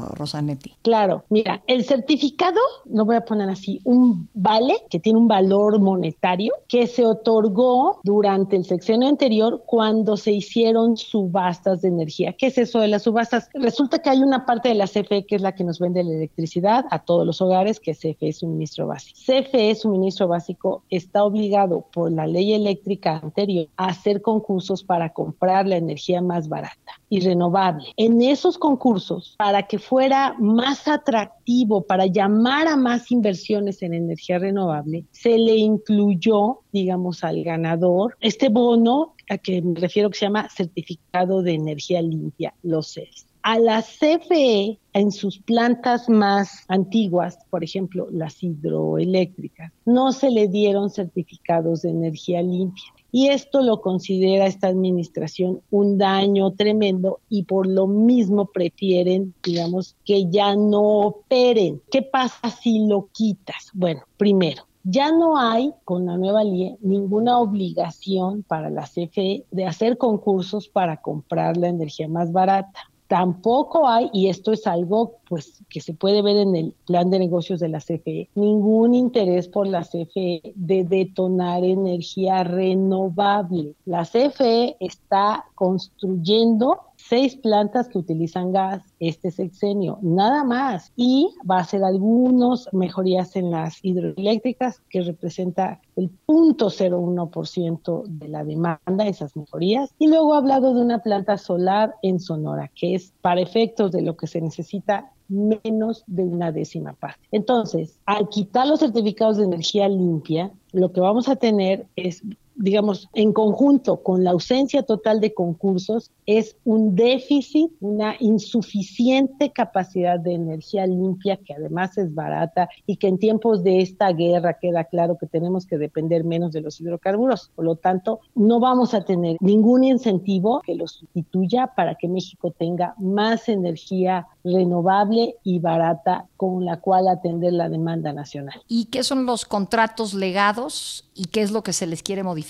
Rosanetti? 0.00 0.74
Claro, 0.82 1.24
mira, 1.28 1.62
el 1.66 1.84
certificado, 1.84 2.60
lo 2.86 3.04
voy 3.04 3.16
a 3.16 3.24
poner 3.24 3.48
así, 3.48 3.80
un 3.84 4.28
vale 4.34 4.76
que 4.90 5.00
tiene 5.00 5.18
un 5.18 5.28
valor 5.28 5.80
monetario 5.80 6.52
que 6.68 6.86
se 6.86 7.04
otorgó 7.04 8.00
durante 8.02 8.56
el 8.56 8.64
sexenio 8.64 9.08
anterior 9.08 9.62
cuando 9.66 10.16
se 10.16 10.32
hicieron 10.32 10.96
subastas 10.96 11.82
de 11.82 11.88
energía. 11.88 12.34
¿Qué 12.36 12.46
es 12.46 12.58
eso 12.58 12.80
de 12.80 12.88
las 12.88 13.02
subastas? 13.02 13.48
Resulta 13.54 14.00
que 14.00 14.10
hay 14.10 14.22
una 14.22 14.46
parte 14.46 14.68
de 14.68 14.74
la 14.74 14.86
CFE 14.86 15.26
que 15.26 15.36
es 15.36 15.42
la 15.42 15.54
que 15.54 15.64
nos 15.64 15.78
vende 15.78 16.04
la 16.04 16.12
electricidad 16.12 16.84
a 16.90 17.04
todos 17.04 17.26
los 17.26 17.40
hogares, 17.40 17.80
que 17.80 17.92
es 17.92 17.98
CFE 17.98 18.32
Suministro 18.32 18.86
Básico. 18.86 19.18
CFE 19.26 19.74
Suministro 19.74 20.28
Básico 20.28 20.82
está 20.90 21.24
obligado 21.24 21.86
por 21.92 22.12
la 22.12 22.26
ley 22.26 22.52
eléctrica 22.52 23.20
anterior 23.22 23.68
a 23.76 23.86
hacer 23.86 24.22
concursos 24.22 24.82
para 24.82 25.12
comprar 25.12 25.66
la 25.66 25.76
energía 25.76 26.20
más 26.20 26.48
barata 26.48 26.92
y 27.08 27.20
renovable. 27.20 27.86
En 27.96 28.22
esos 28.22 28.58
concursos, 28.58 29.34
para 29.38 29.64
que 29.64 29.78
fuera 29.88 30.34
más 30.38 30.88
atractivo, 30.88 31.82
para 31.82 32.06
llamar 32.06 32.68
a 32.68 32.76
más 32.76 33.10
inversiones 33.10 33.82
en 33.82 33.94
energía 33.94 34.38
renovable, 34.38 35.04
se 35.10 35.38
le 35.38 35.56
incluyó, 35.56 36.60
digamos, 36.72 37.22
al 37.24 37.42
ganador 37.44 38.16
este 38.20 38.48
bono 38.48 39.14
a 39.28 39.38
que 39.38 39.62
me 39.62 39.78
refiero 39.80 40.10
que 40.10 40.18
se 40.18 40.26
llama 40.26 40.48
certificado 40.48 41.42
de 41.42 41.54
energía 41.54 42.02
limpia, 42.02 42.54
los 42.62 42.92
CES. 42.92 43.26
A 43.42 43.58
la 43.58 43.82
CFE, 43.82 44.78
en 44.94 45.12
sus 45.12 45.38
plantas 45.38 46.08
más 46.08 46.64
antiguas, 46.68 47.38
por 47.50 47.62
ejemplo, 47.62 48.08
las 48.10 48.42
hidroeléctricas, 48.42 49.70
no 49.84 50.12
se 50.12 50.30
le 50.30 50.48
dieron 50.48 50.88
certificados 50.88 51.82
de 51.82 51.90
energía 51.90 52.40
limpia. 52.40 52.84
Y 53.16 53.28
esto 53.28 53.62
lo 53.62 53.80
considera 53.80 54.46
esta 54.46 54.66
administración 54.66 55.60
un 55.70 55.98
daño 55.98 56.50
tremendo 56.54 57.20
y 57.28 57.44
por 57.44 57.68
lo 57.68 57.86
mismo 57.86 58.46
prefieren, 58.46 59.32
digamos, 59.40 59.94
que 60.04 60.28
ya 60.28 60.56
no 60.56 60.82
operen. 60.82 61.80
¿Qué 61.92 62.02
pasa 62.02 62.50
si 62.50 62.88
lo 62.88 63.10
quitas? 63.12 63.70
Bueno, 63.72 64.00
primero, 64.16 64.64
ya 64.82 65.12
no 65.12 65.38
hay 65.38 65.72
con 65.84 66.06
la 66.06 66.16
nueva 66.16 66.42
ley 66.42 66.74
ninguna 66.80 67.38
obligación 67.38 68.42
para 68.42 68.68
la 68.68 68.82
CFE 68.82 69.44
de 69.48 69.64
hacer 69.64 69.96
concursos 69.96 70.68
para 70.68 70.96
comprar 70.96 71.56
la 71.56 71.68
energía 71.68 72.08
más 72.08 72.32
barata. 72.32 72.90
Tampoco 73.08 73.86
hay, 73.86 74.08
y 74.12 74.28
esto 74.28 74.52
es 74.52 74.66
algo 74.66 75.18
pues 75.28 75.62
que 75.68 75.80
se 75.80 75.92
puede 75.92 76.22
ver 76.22 76.36
en 76.36 76.56
el 76.56 76.74
plan 76.86 77.10
de 77.10 77.18
negocios 77.18 77.60
de 77.60 77.68
la 77.68 77.78
CFE, 77.78 78.30
ningún 78.34 78.94
interés 78.94 79.46
por 79.48 79.66
la 79.66 79.82
CFE 79.82 80.54
de 80.54 80.84
detonar 80.84 81.64
energía 81.64 82.44
renovable. 82.44 83.74
La 83.84 84.04
CFE 84.04 84.76
está 84.80 85.44
construyendo 85.54 86.80
seis 87.08 87.36
plantas 87.36 87.88
que 87.88 87.98
utilizan 87.98 88.52
gas 88.52 88.82
este 88.98 89.30
sexenio, 89.30 89.98
nada 90.02 90.44
más. 90.44 90.92
Y 90.96 91.30
va 91.48 91.58
a 91.58 91.62
hacer 91.62 91.84
algunas 91.84 92.68
mejorías 92.72 93.36
en 93.36 93.50
las 93.50 93.78
hidroeléctricas, 93.82 94.80
que 94.88 95.02
representa 95.02 95.80
el 95.96 96.10
0.01% 96.26 98.04
de 98.06 98.28
la 98.28 98.44
demanda, 98.44 99.06
esas 99.06 99.36
mejorías. 99.36 99.90
Y 99.98 100.08
luego 100.08 100.34
ha 100.34 100.38
hablado 100.38 100.74
de 100.74 100.80
una 100.80 101.00
planta 101.00 101.36
solar 101.38 101.94
en 102.02 102.20
Sonora, 102.20 102.70
que 102.74 102.94
es 102.94 103.12
para 103.20 103.40
efectos 103.40 103.92
de 103.92 104.02
lo 104.02 104.16
que 104.16 104.26
se 104.26 104.40
necesita 104.40 105.10
menos 105.28 106.04
de 106.06 106.24
una 106.24 106.52
décima 106.52 106.92
parte. 106.92 107.20
Entonces, 107.32 107.98
al 108.06 108.28
quitar 108.28 108.66
los 108.66 108.80
certificados 108.80 109.38
de 109.38 109.44
energía 109.44 109.88
limpia, 109.88 110.50
lo 110.72 110.92
que 110.92 111.00
vamos 111.00 111.28
a 111.28 111.36
tener 111.36 111.86
es 111.96 112.22
digamos, 112.56 113.08
en 113.14 113.32
conjunto 113.32 114.02
con 114.02 114.24
la 114.24 114.30
ausencia 114.30 114.82
total 114.82 115.20
de 115.20 115.34
concursos, 115.34 116.10
es 116.26 116.56
un 116.64 116.94
déficit, 116.94 117.72
una 117.80 118.14
insuficiente 118.20 119.50
capacidad 119.50 120.18
de 120.18 120.34
energía 120.34 120.86
limpia, 120.86 121.36
que 121.36 121.54
además 121.54 121.98
es 121.98 122.14
barata 122.14 122.68
y 122.86 122.96
que 122.96 123.08
en 123.08 123.18
tiempos 123.18 123.62
de 123.62 123.80
esta 123.80 124.12
guerra 124.12 124.58
queda 124.60 124.84
claro 124.84 125.18
que 125.18 125.26
tenemos 125.26 125.66
que 125.66 125.78
depender 125.78 126.24
menos 126.24 126.52
de 126.52 126.60
los 126.60 126.80
hidrocarburos. 126.80 127.50
Por 127.54 127.64
lo 127.64 127.76
tanto, 127.76 128.20
no 128.34 128.60
vamos 128.60 128.94
a 128.94 129.04
tener 129.04 129.36
ningún 129.40 129.84
incentivo 129.84 130.62
que 130.64 130.74
lo 130.74 130.86
sustituya 130.86 131.72
para 131.74 131.96
que 131.96 132.08
México 132.08 132.52
tenga 132.56 132.94
más 132.98 133.48
energía 133.48 134.26
renovable 134.44 135.36
y 135.42 135.58
barata 135.58 136.26
con 136.36 136.64
la 136.64 136.78
cual 136.80 137.08
atender 137.08 137.52
la 137.52 137.68
demanda 137.68 138.12
nacional. 138.12 138.62
¿Y 138.68 138.86
qué 138.86 139.02
son 139.02 139.26
los 139.26 139.44
contratos 139.44 140.14
legados 140.14 141.08
y 141.14 141.26
qué 141.26 141.42
es 141.42 141.50
lo 141.50 141.62
que 141.62 141.72
se 141.72 141.86
les 141.86 142.02
quiere 142.02 142.22
modificar? 142.22 142.43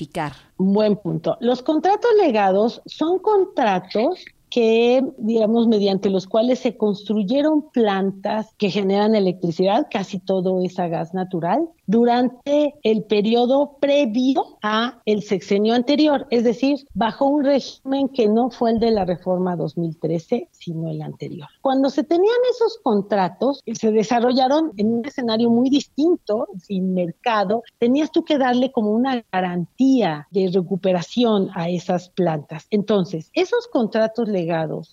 Buen 0.57 0.97
punto. 0.97 1.37
Los 1.41 1.63
contratos 1.63 2.11
legados 2.21 2.83
son 2.87 3.19
contratos 3.19 4.25
que, 4.55 5.03
digamos, 5.19 5.67
mediante 5.67 6.11
los 6.11 6.29
cuales 6.29 6.61
se 6.61 6.77
construyeron 6.77 7.73
plantas 7.73 8.55
que 8.57 8.71
generan 8.71 9.17
electricidad, 9.17 9.89
casi 9.91 10.21
todo 10.21 10.63
es 10.63 10.79
a 10.79 10.87
gas 10.87 11.13
natural, 11.13 11.69
durante 11.87 12.77
el 12.85 13.03
periodo 13.03 13.77
previo 13.81 14.59
a 14.63 15.03
el 15.07 15.23
sexenio 15.25 15.75
anterior, 15.75 16.29
es 16.31 16.45
decir, 16.45 16.87
bajo 16.95 17.27
un 17.27 17.45
régimen 17.45 18.09
que 18.09 18.29
no 18.29 18.49
fue 18.49 18.71
el 18.71 18.79
de 18.79 18.93
la 18.93 19.05
reforma 19.05 19.57
2013, 19.57 20.49
sino 20.53 20.89
el 20.89 21.03
anterior. 21.03 21.49
Cuando 21.61 21.91
se 21.91 22.05
tenían 22.05 22.37
esos 22.53 22.79
contratos, 22.83 23.61
se 23.67 23.91
desarrollaron 23.91 24.71
en 24.77 24.95
un 24.95 25.05
escenario 25.05 25.51
muy 25.51 25.69
distinto, 25.69 26.47
sin 26.63 26.95
mercado, 26.95 27.65
tenías 27.79 28.13
tú 28.13 28.25
que 28.25 28.39
darle 28.39 28.71
como 28.71 28.91
una 28.91 29.25
garantía 29.33 30.29
de 30.31 30.49
recuperación 30.55 31.51
a 31.55 31.69
esas 31.69 32.09
plantas. 32.11 32.67
Entonces, 32.71 33.31
esos 33.35 33.67
contratos 33.67 34.29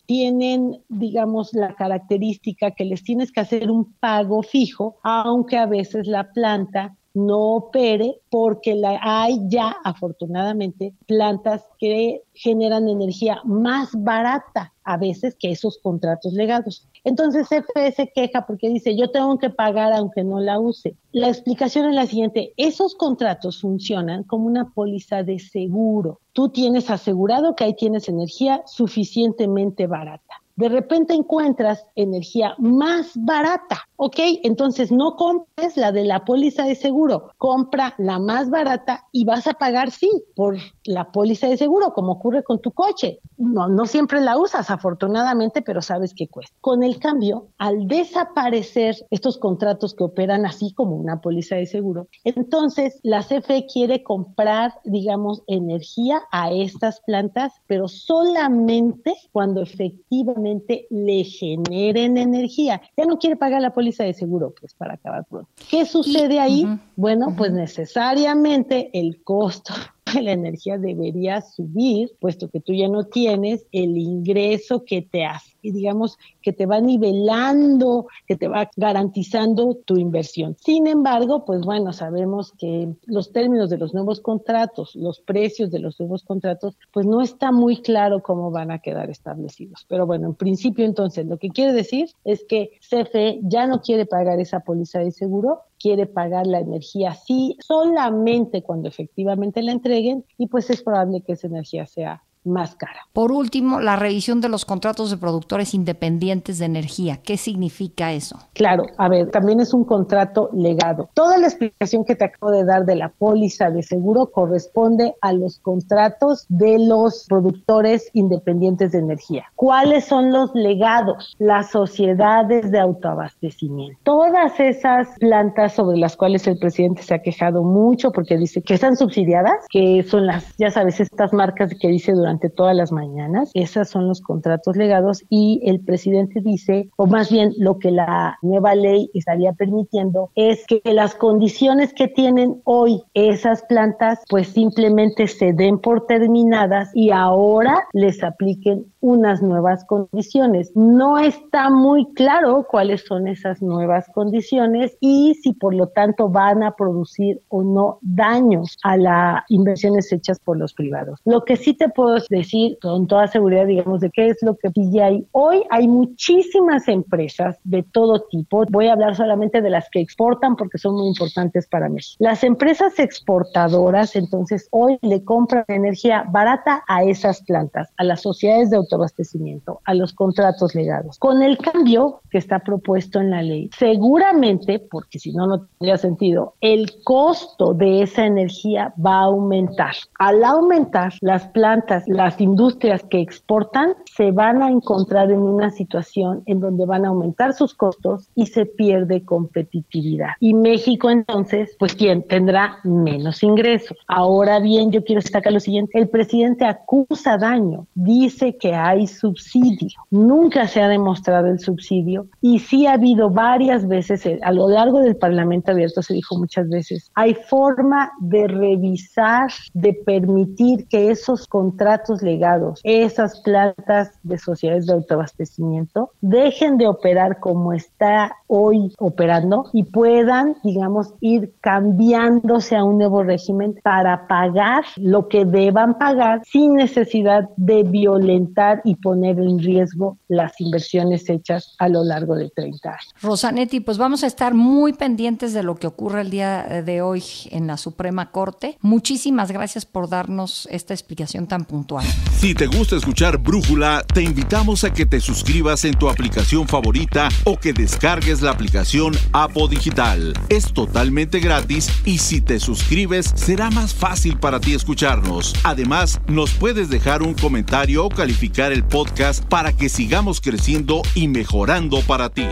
tienen, 0.05 0.81
digamos, 0.89 1.53
la 1.53 1.75
característica 1.75 2.71
que 2.71 2.85
les 2.85 3.03
tienes 3.03 3.31
que 3.31 3.41
hacer 3.41 3.71
un 3.71 3.93
pago 3.93 4.43
fijo, 4.43 4.97
aunque 5.03 5.57
a 5.57 5.65
veces 5.65 6.07
la 6.07 6.31
planta 6.31 6.95
no 7.13 7.55
opere 7.55 8.19
porque 8.29 8.81
hay 9.01 9.39
ya 9.47 9.75
afortunadamente 9.83 10.93
plantas 11.07 11.63
que 11.77 12.23
generan 12.33 12.87
energía 12.87 13.41
más 13.43 13.89
barata 13.93 14.73
a 14.83 14.97
veces 14.97 15.35
que 15.39 15.51
esos 15.51 15.77
contratos 15.77 16.33
legados. 16.33 16.87
Entonces 17.03 17.47
CFE 17.47 17.91
se 17.91 18.11
queja 18.13 18.45
porque 18.45 18.69
dice 18.69 18.95
yo 18.95 19.11
tengo 19.11 19.37
que 19.37 19.49
pagar 19.49 19.93
aunque 19.93 20.23
no 20.23 20.39
la 20.39 20.59
use. 20.59 20.95
La 21.11 21.27
explicación 21.27 21.89
es 21.89 21.95
la 21.95 22.05
siguiente, 22.05 22.53
esos 22.57 22.95
contratos 22.95 23.61
funcionan 23.61 24.23
como 24.23 24.47
una 24.47 24.69
póliza 24.71 25.23
de 25.23 25.39
seguro. 25.39 26.19
Tú 26.33 26.49
tienes 26.49 26.89
asegurado 26.89 27.55
que 27.55 27.65
ahí 27.65 27.75
tienes 27.75 28.07
energía 28.07 28.63
suficientemente 28.65 29.87
barata 29.87 30.40
de 30.55 30.69
repente 30.69 31.13
encuentras 31.13 31.85
energía 31.95 32.55
más 32.57 33.11
barata, 33.15 33.81
¿ok? 33.95 34.17
Entonces 34.43 34.91
no 34.91 35.15
compres 35.15 35.77
la 35.77 35.91
de 35.91 36.03
la 36.03 36.25
póliza 36.25 36.65
de 36.65 36.75
seguro, 36.75 37.31
compra 37.37 37.93
la 37.97 38.19
más 38.19 38.49
barata 38.49 39.07
y 39.11 39.25
vas 39.25 39.47
a 39.47 39.53
pagar, 39.53 39.91
sí, 39.91 40.09
por 40.35 40.57
la 40.85 41.11
póliza 41.11 41.47
de 41.47 41.57
seguro, 41.57 41.93
como 41.93 42.13
ocurre 42.13 42.43
con 42.43 42.59
tu 42.59 42.71
coche. 42.71 43.19
No, 43.37 43.67
no 43.67 43.85
siempre 43.85 44.21
la 44.21 44.37
usas, 44.37 44.69
afortunadamente, 44.69 45.61
pero 45.61 45.81
sabes 45.81 46.13
que 46.13 46.27
cuesta. 46.27 46.55
Con 46.61 46.83
el 46.83 46.99
cambio, 46.99 47.47
al 47.57 47.87
desaparecer 47.87 48.95
estos 49.09 49.37
contratos 49.37 49.93
que 49.93 50.03
operan 50.03 50.45
así 50.45 50.73
como 50.73 50.95
una 50.95 51.21
póliza 51.21 51.55
de 51.55 51.65
seguro, 51.65 52.07
entonces 52.23 52.99
la 53.03 53.23
CFE 53.23 53.65
quiere 53.71 54.03
comprar, 54.03 54.73
digamos, 54.83 55.43
energía 55.47 56.21
a 56.31 56.51
estas 56.51 57.01
plantas, 57.01 57.53
pero 57.67 57.87
solamente 57.87 59.13
cuando 59.31 59.61
efectivamente 59.61 60.40
efectivamente 60.45 60.87
le 60.89 61.23
generen 61.23 62.17
energía. 62.17 62.81
Ya 62.97 63.05
no 63.05 63.17
quiere 63.17 63.35
pagar 63.35 63.61
la 63.61 63.73
póliza 63.73 64.03
de 64.03 64.13
seguro, 64.13 64.53
pues 64.59 64.73
para 64.73 64.95
acabar 64.95 65.25
pronto. 65.25 65.49
¿Qué 65.69 65.85
sucede 65.85 66.39
ahí? 66.39 66.67
Bueno, 66.95 67.33
pues 67.37 67.51
necesariamente 67.51 68.89
el 68.93 69.23
costo 69.23 69.73
la 70.19 70.31
energía 70.31 70.77
debería 70.77 71.41
subir, 71.41 72.11
puesto 72.19 72.49
que 72.49 72.59
tú 72.59 72.73
ya 72.73 72.87
no 72.87 73.05
tienes 73.05 73.65
el 73.71 73.97
ingreso 73.97 74.83
que 74.83 75.01
te 75.01 75.25
hace, 75.25 75.55
digamos, 75.61 76.17
que 76.41 76.53
te 76.53 76.65
va 76.65 76.81
nivelando, 76.81 78.07
que 78.27 78.35
te 78.35 78.47
va 78.47 78.69
garantizando 78.75 79.75
tu 79.85 79.97
inversión. 79.97 80.55
Sin 80.59 80.87
embargo, 80.87 81.45
pues 81.45 81.61
bueno, 81.61 81.93
sabemos 81.93 82.51
que 82.57 82.89
los 83.05 83.31
términos 83.31 83.69
de 83.69 83.77
los 83.77 83.93
nuevos 83.93 84.19
contratos, 84.19 84.95
los 84.95 85.19
precios 85.19 85.71
de 85.71 85.79
los 85.79 85.99
nuevos 85.99 86.23
contratos, 86.23 86.77
pues 86.91 87.05
no 87.05 87.21
está 87.21 87.51
muy 87.51 87.81
claro 87.81 88.21
cómo 88.21 88.51
van 88.51 88.71
a 88.71 88.79
quedar 88.79 89.09
establecidos. 89.09 89.85
Pero 89.87 90.05
bueno, 90.05 90.27
en 90.27 90.35
principio 90.35 90.85
entonces 90.85 91.25
lo 91.25 91.37
que 91.37 91.49
quiere 91.49 91.73
decir 91.73 92.09
es 92.23 92.43
que 92.43 92.71
CFE 92.81 93.39
ya 93.43 93.67
no 93.67 93.81
quiere 93.81 94.05
pagar 94.05 94.39
esa 94.39 94.61
póliza 94.61 94.99
de 94.99 95.11
seguro, 95.11 95.61
quiere 95.81 96.05
pagar 96.05 96.47
la 96.47 96.59
energía 96.59 97.13
sí 97.13 97.57
solamente 97.59 98.61
cuando 98.61 98.87
efectivamente 98.87 99.61
la 99.63 99.71
entreguen 99.71 100.25
y 100.37 100.47
pues 100.47 100.69
es 100.69 100.83
probable 100.83 101.21
que 101.21 101.33
esa 101.33 101.47
energía 101.47 101.85
sea 101.87 102.23
más 102.43 102.75
cara. 102.75 103.07
Por 103.13 103.31
último, 103.31 103.79
la 103.79 103.95
revisión 103.95 104.41
de 104.41 104.49
los 104.49 104.65
contratos 104.65 105.11
de 105.11 105.17
productores 105.17 105.73
independientes 105.73 106.59
de 106.59 106.65
energía. 106.65 107.17
¿Qué 107.17 107.37
significa 107.37 108.13
eso? 108.13 108.37
Claro, 108.53 108.85
a 108.97 109.09
ver, 109.09 109.29
también 109.29 109.59
es 109.59 109.73
un 109.73 109.83
contrato 109.83 110.49
legado. 110.53 111.09
Toda 111.13 111.37
la 111.37 111.47
explicación 111.47 112.05
que 112.05 112.15
te 112.15 112.25
acabo 112.25 112.51
de 112.51 112.65
dar 112.65 112.85
de 112.85 112.95
la 112.95 113.09
póliza 113.09 113.69
de 113.69 113.83
seguro 113.83 114.27
corresponde 114.27 115.15
a 115.21 115.33
los 115.33 115.59
contratos 115.59 116.45
de 116.49 116.79
los 116.79 117.25
productores 117.27 118.09
independientes 118.13 118.91
de 118.91 118.99
energía. 118.99 119.45
¿Cuáles 119.55 120.05
son 120.05 120.31
los 120.31 120.53
legados? 120.53 121.35
Las 121.37 121.71
sociedades 121.71 122.71
de 122.71 122.79
autoabastecimiento. 122.79 123.99
Todas 124.03 124.59
esas 124.59 125.07
plantas 125.19 125.73
sobre 125.73 125.97
las 125.97 126.15
cuales 126.15 126.47
el 126.47 126.57
presidente 126.57 127.03
se 127.03 127.13
ha 127.13 127.21
quejado 127.21 127.63
mucho 127.63 128.11
porque 128.11 128.37
dice 128.37 128.61
que 128.61 128.73
están 128.73 128.95
subsidiadas, 128.95 129.65
que 129.69 130.03
son 130.03 130.27
las, 130.27 130.55
ya 130.57 130.71
sabes, 130.71 130.99
estas 130.99 131.33
marcas 131.33 131.73
que 131.79 131.87
dice 131.87 132.13
durante 132.13 132.30
todas 132.39 132.75
las 132.75 132.91
mañanas. 132.91 133.51
Esos 133.53 133.89
son 133.89 134.07
los 134.07 134.21
contratos 134.21 134.75
legados 134.75 135.23
y 135.29 135.61
el 135.65 135.79
presidente 135.79 136.41
dice, 136.41 136.89
o 136.97 137.07
más 137.07 137.31
bien 137.31 137.53
lo 137.57 137.79
que 137.79 137.91
la 137.91 138.37
nueva 138.41 138.75
ley 138.75 139.09
estaría 139.13 139.53
permitiendo 139.53 140.31
es 140.35 140.65
que 140.67 140.81
las 140.85 141.15
condiciones 141.15 141.93
que 141.93 142.07
tienen 142.07 142.61
hoy 142.63 143.03
esas 143.13 143.63
plantas 143.63 144.19
pues 144.29 144.47
simplemente 144.49 145.27
se 145.27 145.53
den 145.53 145.79
por 145.79 146.05
terminadas 146.05 146.89
y 146.93 147.11
ahora 147.11 147.87
les 147.93 148.23
apliquen 148.23 148.90
unas 149.01 149.41
nuevas 149.41 149.83
condiciones. 149.85 150.71
No 150.75 151.17
está 151.19 151.69
muy 151.69 152.05
claro 152.13 152.65
cuáles 152.69 153.03
son 153.05 153.27
esas 153.27 153.61
nuevas 153.61 154.07
condiciones 154.13 154.97
y 154.99 155.35
si 155.35 155.53
por 155.53 155.73
lo 155.73 155.87
tanto 155.87 156.29
van 156.29 156.63
a 156.63 156.75
producir 156.75 157.41
o 157.49 157.63
no 157.63 157.99
daños 158.01 158.77
a 158.83 158.97
las 158.97 159.43
inversiones 159.49 160.11
hechas 160.11 160.39
por 160.39 160.57
los 160.57 160.73
privados. 160.73 161.19
Lo 161.25 161.43
que 161.43 161.55
sí 161.57 161.73
te 161.73 161.89
puedo 161.89 162.17
decir 162.29 162.77
con 162.81 163.07
toda 163.07 163.27
seguridad, 163.27 163.65
digamos, 163.65 164.01
de 164.01 164.09
qué 164.09 164.29
es 164.29 164.37
lo 164.41 164.55
que 164.55 164.69
ahí. 165.01 165.25
Hoy 165.31 165.63
hay 165.69 165.87
muchísimas 165.87 166.87
empresas 166.87 167.59
de 167.63 167.83
todo 167.83 168.21
tipo. 168.29 168.65
Voy 168.69 168.87
a 168.87 168.93
hablar 168.93 169.15
solamente 169.15 169.61
de 169.61 169.69
las 169.69 169.89
que 169.89 169.99
exportan 169.99 170.55
porque 170.55 170.77
son 170.77 170.95
muy 170.95 171.07
importantes 171.07 171.67
para 171.67 171.89
mí. 171.89 171.99
Las 172.19 172.43
empresas 172.43 172.97
exportadoras, 172.99 174.15
entonces, 174.15 174.67
hoy 174.71 174.97
le 175.01 175.23
compran 175.23 175.65
energía 175.67 176.25
barata 176.29 176.83
a 176.87 177.03
esas 177.03 177.41
plantas, 177.43 177.89
a 177.97 178.03
las 178.03 178.21
sociedades 178.21 178.69
de 178.69 178.77
autoabastecimiento, 178.91 179.81
a 179.85 179.93
los 179.93 180.13
contratos 180.13 180.75
legados. 180.75 181.17
Con 181.19 181.41
el 181.41 181.57
cambio 181.57 182.21
que 182.29 182.37
está 182.37 182.59
propuesto 182.59 183.19
en 183.19 183.31
la 183.31 183.41
ley, 183.41 183.69
seguramente, 183.77 184.79
porque 184.79 185.19
si 185.19 185.31
no, 185.33 185.47
no 185.47 185.67
tendría 185.77 185.97
sentido, 185.97 186.55
el 186.61 186.91
costo 187.03 187.73
de 187.73 188.03
esa 188.03 188.25
energía 188.25 188.93
va 189.03 189.19
a 189.19 189.23
aumentar. 189.23 189.95
Al 190.19 190.43
aumentar, 190.43 191.13
las 191.21 191.47
plantas, 191.47 192.03
las 192.07 192.39
industrias 192.41 193.03
que 193.03 193.21
exportan 193.21 193.95
se 194.05 194.31
van 194.31 194.61
a 194.61 194.69
encontrar 194.69 195.31
en 195.31 195.39
una 195.39 195.69
situación 195.69 196.43
en 196.45 196.59
donde 196.59 196.85
van 196.85 197.05
a 197.05 197.09
aumentar 197.09 197.53
sus 197.53 197.73
costos 197.73 198.29
y 198.35 198.47
se 198.47 198.65
pierde 198.65 199.23
competitividad. 199.23 200.29
Y 200.39 200.53
México 200.53 201.09
entonces, 201.09 201.75
pues 201.79 201.95
¿quién? 201.95 202.23
Tendrá 202.23 202.79
menos 202.83 203.43
ingresos. 203.43 203.97
Ahora 204.07 204.59
bien, 204.59 204.91
yo 204.91 205.03
quiero 205.03 205.21
destacar 205.21 205.53
lo 205.53 205.59
siguiente, 205.59 205.97
el 205.97 206.09
presidente 206.09 206.65
acusa 206.65 207.37
daño, 207.37 207.87
dice 207.93 208.57
que 208.57 208.73
hay 208.87 209.07
subsidio. 209.07 209.89
Nunca 210.09 210.67
se 210.67 210.81
ha 210.81 210.87
demostrado 210.87 211.47
el 211.47 211.59
subsidio 211.59 212.27
y 212.41 212.59
sí 212.59 212.85
ha 212.85 212.93
habido 212.93 213.29
varias 213.29 213.87
veces, 213.87 214.25
eh, 214.25 214.39
a 214.43 214.51
lo 214.51 214.69
largo 214.69 215.01
del 215.01 215.15
Parlamento 215.15 215.71
abierto 215.71 216.01
se 216.01 216.13
dijo 216.13 216.37
muchas 216.37 216.69
veces, 216.69 217.11
hay 217.15 217.33
forma 217.33 218.11
de 218.19 218.47
revisar, 218.47 219.49
de 219.73 219.93
permitir 219.93 220.87
que 220.87 221.11
esos 221.11 221.47
contratos 221.47 222.21
legados, 222.21 222.79
esas 222.83 223.41
plantas 223.41 224.11
de 224.23 224.37
sociedades 224.37 224.85
de 224.85 224.93
autoabastecimiento, 224.93 226.11
dejen 226.21 226.77
de 226.77 226.87
operar 226.87 227.39
como 227.39 227.73
está 227.73 228.35
hoy 228.47 228.93
operando 228.99 229.65
y 229.73 229.83
puedan, 229.83 230.55
digamos, 230.63 231.13
ir 231.21 231.53
cambiándose 231.61 232.75
a 232.75 232.83
un 232.83 232.97
nuevo 232.97 233.23
régimen 233.23 233.79
para 233.83 234.27
pagar 234.27 234.83
lo 234.97 235.27
que 235.27 235.45
deban 235.45 235.97
pagar 235.97 236.41
sin 236.45 236.75
necesidad 236.75 237.49
de 237.57 237.83
violentar 237.83 238.70
y 238.85 238.95
poner 238.95 239.39
en 239.39 239.59
riesgo 239.59 240.17
las 240.27 240.59
inversiones 240.61 241.29
hechas 241.29 241.75
a 241.79 241.89
lo 241.89 242.03
largo 242.03 242.35
de 242.35 242.49
30 242.49 242.89
años. 242.89 243.13
Rosanetti, 243.21 243.79
pues 243.79 243.97
vamos 243.97 244.23
a 244.23 244.27
estar 244.27 244.53
muy 244.53 244.93
pendientes 244.93 245.53
de 245.53 245.63
lo 245.63 245.75
que 245.75 245.87
ocurre 245.87 246.21
el 246.21 246.29
día 246.29 246.83
de 246.85 247.01
hoy 247.01 247.23
en 247.49 247.67
la 247.67 247.77
Suprema 247.77 248.31
Corte. 248.31 248.77
Muchísimas 248.81 249.51
gracias 249.51 249.85
por 249.85 250.09
darnos 250.09 250.67
esta 250.71 250.93
explicación 250.93 251.47
tan 251.47 251.65
puntual. 251.65 252.05
Si 252.39 252.53
te 252.53 252.67
gusta 252.67 252.95
escuchar 252.95 253.37
Brújula, 253.37 254.03
te 254.13 254.21
invitamos 254.21 254.83
a 254.83 254.93
que 254.93 255.05
te 255.05 255.19
suscribas 255.19 255.85
en 255.85 255.95
tu 255.95 256.09
aplicación 256.09 256.67
favorita 256.67 257.29
o 257.43 257.57
que 257.57 257.73
descargues 257.73 258.41
la 258.41 258.51
aplicación 258.51 259.13
Apo 259.33 259.67
Digital. 259.67 260.33
Es 260.49 260.73
totalmente 260.73 261.39
gratis 261.39 261.89
y 262.05 262.17
si 262.17 262.41
te 262.41 262.59
suscribes 262.59 263.31
será 263.35 263.69
más 263.69 263.93
fácil 263.93 264.37
para 264.37 264.59
ti 264.59 264.73
escucharnos. 264.73 265.53
Además, 265.63 266.21
nos 266.27 266.51
puedes 266.53 266.89
dejar 266.89 267.23
un 267.23 267.33
comentario 267.33 268.05
o 268.05 268.09
calificar 268.09 268.60
el 268.69 268.83
podcast 268.83 269.43
para 269.43 269.73
que 269.73 269.89
sigamos 269.89 270.39
creciendo 270.39 271.01
y 271.15 271.27
mejorando 271.27 272.01
para 272.01 272.29
ti. 272.29 272.45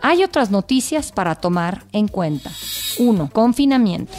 Hay 0.00 0.22
otras 0.22 0.50
noticias 0.50 1.10
para 1.10 1.34
tomar 1.34 1.82
en 1.92 2.08
cuenta. 2.08 2.50
1. 2.98 3.30
Confinamiento. 3.32 4.12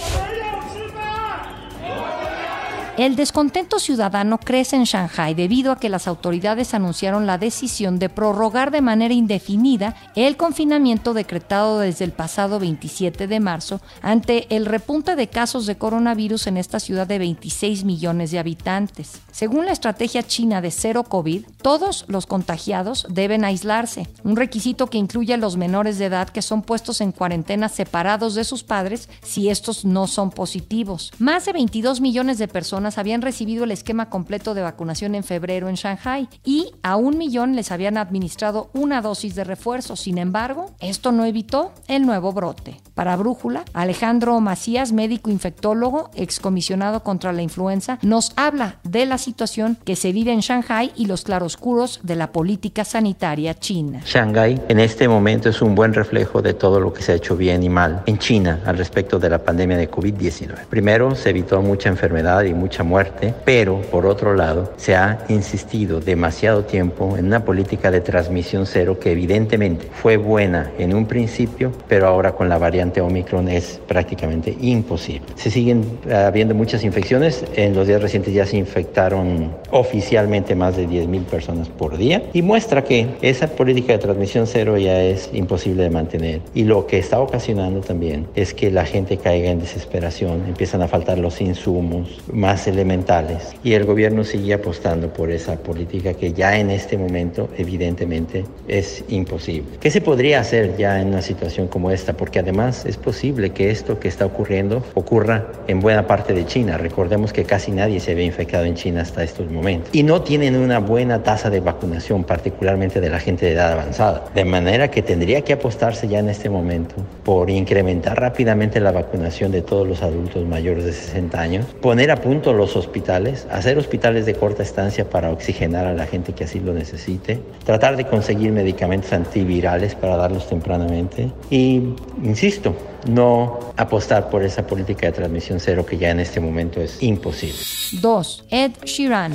El 2.97 3.17
descontento 3.17 3.77
ciudadano 3.77 4.37
crece 4.37 4.77
en 4.77 4.85
Shanghai 4.85 5.33
debido 5.33 5.73
a 5.73 5.77
que 5.77 5.89
las 5.89 6.07
autoridades 6.07 6.73
anunciaron 6.73 7.27
la 7.27 7.37
decisión 7.37 7.99
de 7.99 8.07
prorrogar 8.07 8.71
de 8.71 8.79
manera 8.79 9.13
indefinida 9.13 9.97
el 10.15 10.37
confinamiento 10.37 11.13
decretado 11.13 11.79
desde 11.79 12.05
el 12.05 12.13
pasado 12.13 12.57
27 12.57 13.27
de 13.27 13.39
marzo 13.41 13.81
ante 14.01 14.55
el 14.55 14.65
repunte 14.65 15.17
de 15.17 15.27
casos 15.27 15.65
de 15.65 15.77
coronavirus 15.77 16.47
en 16.47 16.55
esta 16.55 16.79
ciudad 16.79 17.05
de 17.05 17.19
26 17.19 17.83
millones 17.83 18.31
de 18.31 18.39
habitantes. 18.39 19.19
Según 19.29 19.65
la 19.65 19.73
estrategia 19.73 20.23
china 20.23 20.61
de 20.61 20.71
cero 20.71 21.03
COVID, 21.03 21.45
todos 21.61 22.05
los 22.07 22.25
contagiados 22.25 23.07
deben 23.09 23.43
aislarse, 23.43 24.07
un 24.23 24.37
requisito 24.37 24.87
que 24.87 24.97
incluye 24.97 25.33
a 25.33 25.37
los 25.37 25.57
menores 25.57 25.97
de 25.97 26.05
edad 26.05 26.29
que 26.29 26.41
son 26.41 26.61
puestos 26.61 27.01
en 27.01 27.11
cuarentena 27.11 27.67
separados 27.67 28.35
de 28.35 28.45
sus 28.45 28.63
padres 28.63 29.09
si 29.21 29.49
estos 29.49 29.83
no 29.83 30.07
son 30.07 30.29
positivos. 30.29 31.11
Más 31.19 31.43
de 31.43 31.51
22 31.51 31.99
millones 31.99 32.37
de 32.37 32.47
personas 32.47 32.84
habían 32.97 33.21
recibido 33.21 33.63
el 33.63 33.71
esquema 33.71 34.09
completo 34.09 34.53
de 34.53 34.61
vacunación 34.61 35.15
en 35.15 35.23
febrero 35.23 35.69
en 35.69 35.75
Shanghai 35.75 36.29
y 36.43 36.71
a 36.83 36.95
un 36.95 37.17
millón 37.17 37.55
les 37.55 37.71
habían 37.71 37.97
administrado 37.97 38.69
una 38.73 39.01
dosis 39.01 39.35
de 39.35 39.43
refuerzo. 39.43 39.95
Sin 39.95 40.17
embargo, 40.17 40.71
esto 40.79 41.11
no 41.11 41.25
evitó 41.25 41.73
el 41.87 42.05
nuevo 42.05 42.31
brote. 42.31 42.79
Para 42.93 43.17
Brújula, 43.17 43.65
Alejandro 43.73 44.39
Macías, 44.39 44.93
médico 44.93 45.29
infectólogo, 45.29 46.09
excomisionado 46.15 47.03
contra 47.03 47.33
la 47.33 47.41
influenza, 47.41 47.99
nos 48.01 48.31
habla 48.37 48.77
de 48.83 49.05
la 49.05 49.17
situación 49.17 49.77
que 49.83 49.95
se 49.95 50.11
vive 50.11 50.31
en 50.31 50.39
Shanghai 50.39 50.91
y 50.95 51.07
los 51.07 51.23
claroscuros 51.23 51.99
de 52.03 52.15
la 52.15 52.31
política 52.31 52.85
sanitaria 52.85 53.53
china. 53.53 54.01
Shanghai 54.05 54.61
en 54.69 54.79
este 54.79 55.07
momento 55.07 55.49
es 55.49 55.61
un 55.61 55.75
buen 55.75 55.93
reflejo 55.93 56.41
de 56.41 56.53
todo 56.53 56.79
lo 56.79 56.93
que 56.93 57.01
se 57.01 57.11
ha 57.11 57.15
hecho 57.15 57.35
bien 57.35 57.63
y 57.63 57.69
mal 57.69 58.03
en 58.05 58.17
China 58.17 58.61
al 58.65 58.77
respecto 58.77 59.19
de 59.19 59.29
la 59.29 59.39
pandemia 59.39 59.77
de 59.77 59.89
COVID-19. 59.89 60.65
Primero, 60.69 61.15
se 61.15 61.31
evitó 61.31 61.61
mucha 61.61 61.89
enfermedad 61.89 62.43
y 62.43 62.53
mucha 62.53 62.74
mucha 62.75 62.83
muerte, 62.83 63.33
pero 63.45 63.79
por 63.89 64.05
otro 64.05 64.35
lado 64.35 64.73
se 64.75 64.95
ha 64.95 65.19
insistido 65.29 66.01
demasiado 66.01 66.65
tiempo 66.65 67.15
en 67.17 67.27
una 67.27 67.45
política 67.45 67.89
de 67.89 68.01
transmisión 68.01 68.65
cero 68.65 68.99
que 68.99 69.13
evidentemente 69.13 69.87
fue 69.93 70.17
buena 70.17 70.71
en 70.77 70.93
un 70.93 71.05
principio, 71.05 71.71
pero 71.87 72.07
ahora 72.07 72.33
con 72.33 72.49
la 72.49 72.57
variante 72.57 72.99
Omicron 72.99 73.47
es 73.47 73.79
prácticamente 73.87 74.57
imposible. 74.59 75.25
Se 75.35 75.49
siguen 75.49 75.85
habiendo 76.13 76.53
muchas 76.53 76.83
infecciones, 76.83 77.45
en 77.55 77.75
los 77.75 77.87
días 77.87 78.01
recientes 78.01 78.33
ya 78.33 78.45
se 78.45 78.57
infectaron 78.57 79.55
oficialmente 79.71 80.53
más 80.53 80.75
de 80.75 80.85
10.000 80.85 81.23
personas 81.23 81.69
por 81.69 81.97
día 81.97 82.23
y 82.33 82.41
muestra 82.41 82.83
que 82.83 83.07
esa 83.21 83.47
política 83.47 83.93
de 83.93 83.99
transmisión 83.99 84.47
cero 84.47 84.77
ya 84.77 85.01
es 85.01 85.29
imposible 85.31 85.83
de 85.83 85.89
mantener. 85.91 86.41
Y 86.53 86.65
lo 86.65 86.87
que 86.87 86.97
está 86.97 87.21
ocasionando 87.21 87.79
también 87.79 88.27
es 88.35 88.53
que 88.53 88.69
la 88.69 88.85
gente 88.85 89.15
caiga 89.15 89.49
en 89.49 89.59
desesperación, 89.59 90.43
empiezan 90.45 90.81
a 90.81 90.89
faltar 90.89 91.19
los 91.19 91.39
insumos 91.39 92.09
más 92.33 92.64
elementales 92.67 93.55
y 93.63 93.73
el 93.73 93.85
gobierno 93.85 94.23
sigue 94.23 94.53
apostando 94.53 95.11
por 95.13 95.31
esa 95.31 95.57
política 95.57 96.13
que 96.13 96.33
ya 96.33 96.57
en 96.57 96.69
este 96.69 96.97
momento 96.97 97.49
evidentemente 97.57 98.45
es 98.67 99.03
imposible. 99.09 99.77
¿Qué 99.79 99.91
se 99.91 100.01
podría 100.01 100.39
hacer 100.39 100.77
ya 100.77 101.01
en 101.01 101.09
una 101.09 101.21
situación 101.21 101.67
como 101.67 101.91
esta? 101.91 102.13
Porque 102.13 102.39
además 102.39 102.85
es 102.85 102.97
posible 102.97 103.51
que 103.51 103.71
esto 103.71 103.99
que 103.99 104.07
está 104.07 104.25
ocurriendo 104.25 104.83
ocurra 104.93 105.47
en 105.67 105.79
buena 105.79 106.07
parte 106.07 106.33
de 106.33 106.45
China. 106.45 106.77
Recordemos 106.77 107.33
que 107.33 107.43
casi 107.43 107.71
nadie 107.71 107.99
se 107.99 108.11
había 108.11 108.25
infectado 108.25 108.65
en 108.65 108.75
China 108.75 109.01
hasta 109.01 109.23
estos 109.23 109.49
momentos. 109.51 109.89
Y 109.93 110.03
no 110.03 110.21
tienen 110.21 110.55
una 110.55 110.79
buena 110.79 111.23
tasa 111.23 111.49
de 111.49 111.59
vacunación, 111.59 112.23
particularmente 112.23 113.01
de 113.01 113.09
la 113.09 113.19
gente 113.19 113.45
de 113.45 113.53
edad 113.53 113.71
avanzada. 113.73 114.25
De 114.33 114.45
manera 114.45 114.89
que 114.89 115.01
tendría 115.01 115.41
que 115.41 115.53
apostarse 115.53 116.07
ya 116.07 116.19
en 116.19 116.29
este 116.29 116.49
momento 116.49 116.95
por 117.23 117.49
incrementar 117.49 118.19
rápidamente 118.19 118.79
la 118.79 118.91
vacunación 118.91 119.51
de 119.51 119.61
todos 119.61 119.87
los 119.87 120.01
adultos 120.01 120.45
mayores 120.47 120.85
de 120.85 120.93
60 120.93 121.39
años, 121.39 121.65
poner 121.81 122.11
a 122.11 122.17
punto 122.17 122.53
los 122.55 122.75
hospitales, 122.75 123.47
hacer 123.51 123.77
hospitales 123.77 124.25
de 124.25 124.33
corta 124.33 124.63
estancia 124.63 125.09
para 125.09 125.31
oxigenar 125.31 125.85
a 125.85 125.93
la 125.93 126.05
gente 126.05 126.33
que 126.33 126.45
así 126.45 126.59
lo 126.59 126.73
necesite, 126.73 127.41
tratar 127.65 127.95
de 127.97 128.05
conseguir 128.05 128.51
medicamentos 128.51 129.13
antivirales 129.13 129.95
para 129.95 130.17
darlos 130.17 130.47
tempranamente 130.47 131.31
y, 131.49 131.81
insisto, 132.23 132.75
no 133.07 133.59
apostar 133.77 134.29
por 134.29 134.43
esa 134.43 134.65
política 134.65 135.07
de 135.07 135.11
transmisión 135.11 135.59
cero 135.59 135.85
que 135.85 135.97
ya 135.97 136.09
en 136.09 136.19
este 136.19 136.39
momento 136.39 136.81
es 136.81 137.01
imposible. 137.01 137.57
2. 138.01 138.45
Ed 138.49 138.71
Sheeran. 138.83 139.33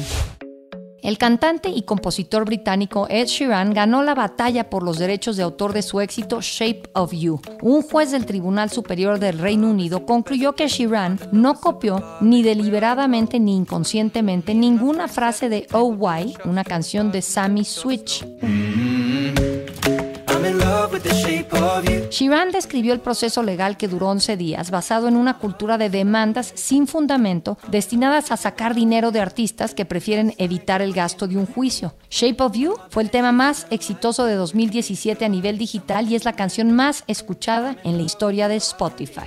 El 1.03 1.19
cantante 1.19 1.71
y 1.71 1.83
compositor 1.83 2.45
británico 2.45 3.07
Ed 3.09 3.27
Sheeran 3.27 3.73
ganó 3.73 4.03
la 4.03 4.15
batalla 4.15 4.69
por 4.69 4.83
los 4.83 4.99
derechos 4.99 5.37
de 5.37 5.43
autor 5.43 5.73
de 5.73 5.83
su 5.83 6.01
éxito 6.01 6.41
Shape 6.41 6.83
of 6.95 7.13
You. 7.13 7.41
Un 7.63 7.83
juez 7.83 8.11
del 8.11 8.27
Tribunal 8.27 8.71
Superior 8.71 9.19
del 9.19 9.39
Reino 9.39 9.71
Unido 9.71 10.05
concluyó 10.05 10.55
que 10.55 10.69
Sheeran 10.69 11.19
no 11.33 11.55
copió 11.55 12.03
ni 12.21 12.43
deliberadamente 12.43 13.41
ni 13.41 13.57
inconscientemente 13.57 14.55
ninguna 14.55 15.09
frase 15.09 15.49
de 15.49 15.67
Oh 15.73 15.85
Why, 15.85 16.35
una 16.45 16.65
canción 16.65 17.11
de 17.13 17.23
Sammy 17.23 17.65
Switch. 17.65 18.25
Shiran 22.11 22.51
describió 22.51 22.93
el 22.93 23.01
proceso 23.01 23.43
legal 23.43 23.77
que 23.77 23.89
duró 23.89 24.09
11 24.09 24.37
días, 24.37 24.71
basado 24.71 25.09
en 25.09 25.17
una 25.17 25.39
cultura 25.39 25.79
de 25.79 25.91
demandas 25.91 26.53
sin 26.55 26.87
fundamento 26.87 27.59
destinadas 27.69 28.33
a 28.33 28.37
sacar 28.37 28.75
dinero 28.75 29.11
de 29.11 29.21
artistas 29.21 29.75
que 29.75 29.85
prefieren 29.85 30.35
evitar 30.39 30.83
el 30.83 30.93
gasto 30.93 31.27
de 31.27 31.37
un 31.37 31.47
juicio. 31.47 31.95
Shape 32.11 32.43
of 32.43 32.57
You 32.57 32.75
fue 32.91 33.03
el 33.03 33.11
tema 33.11 33.33
más 33.33 33.67
exitoso 33.71 34.25
de 34.25 34.35
2017 34.35 35.25
a 35.25 35.29
nivel 35.29 35.59
digital 35.59 36.11
y 36.11 36.15
es 36.15 36.25
la 36.25 36.35
canción 36.35 36.73
más 36.73 37.05
escuchada 37.07 37.77
en 37.85 37.97
la 37.97 38.03
historia 38.03 38.49
de 38.49 38.57
Spotify. 38.57 39.27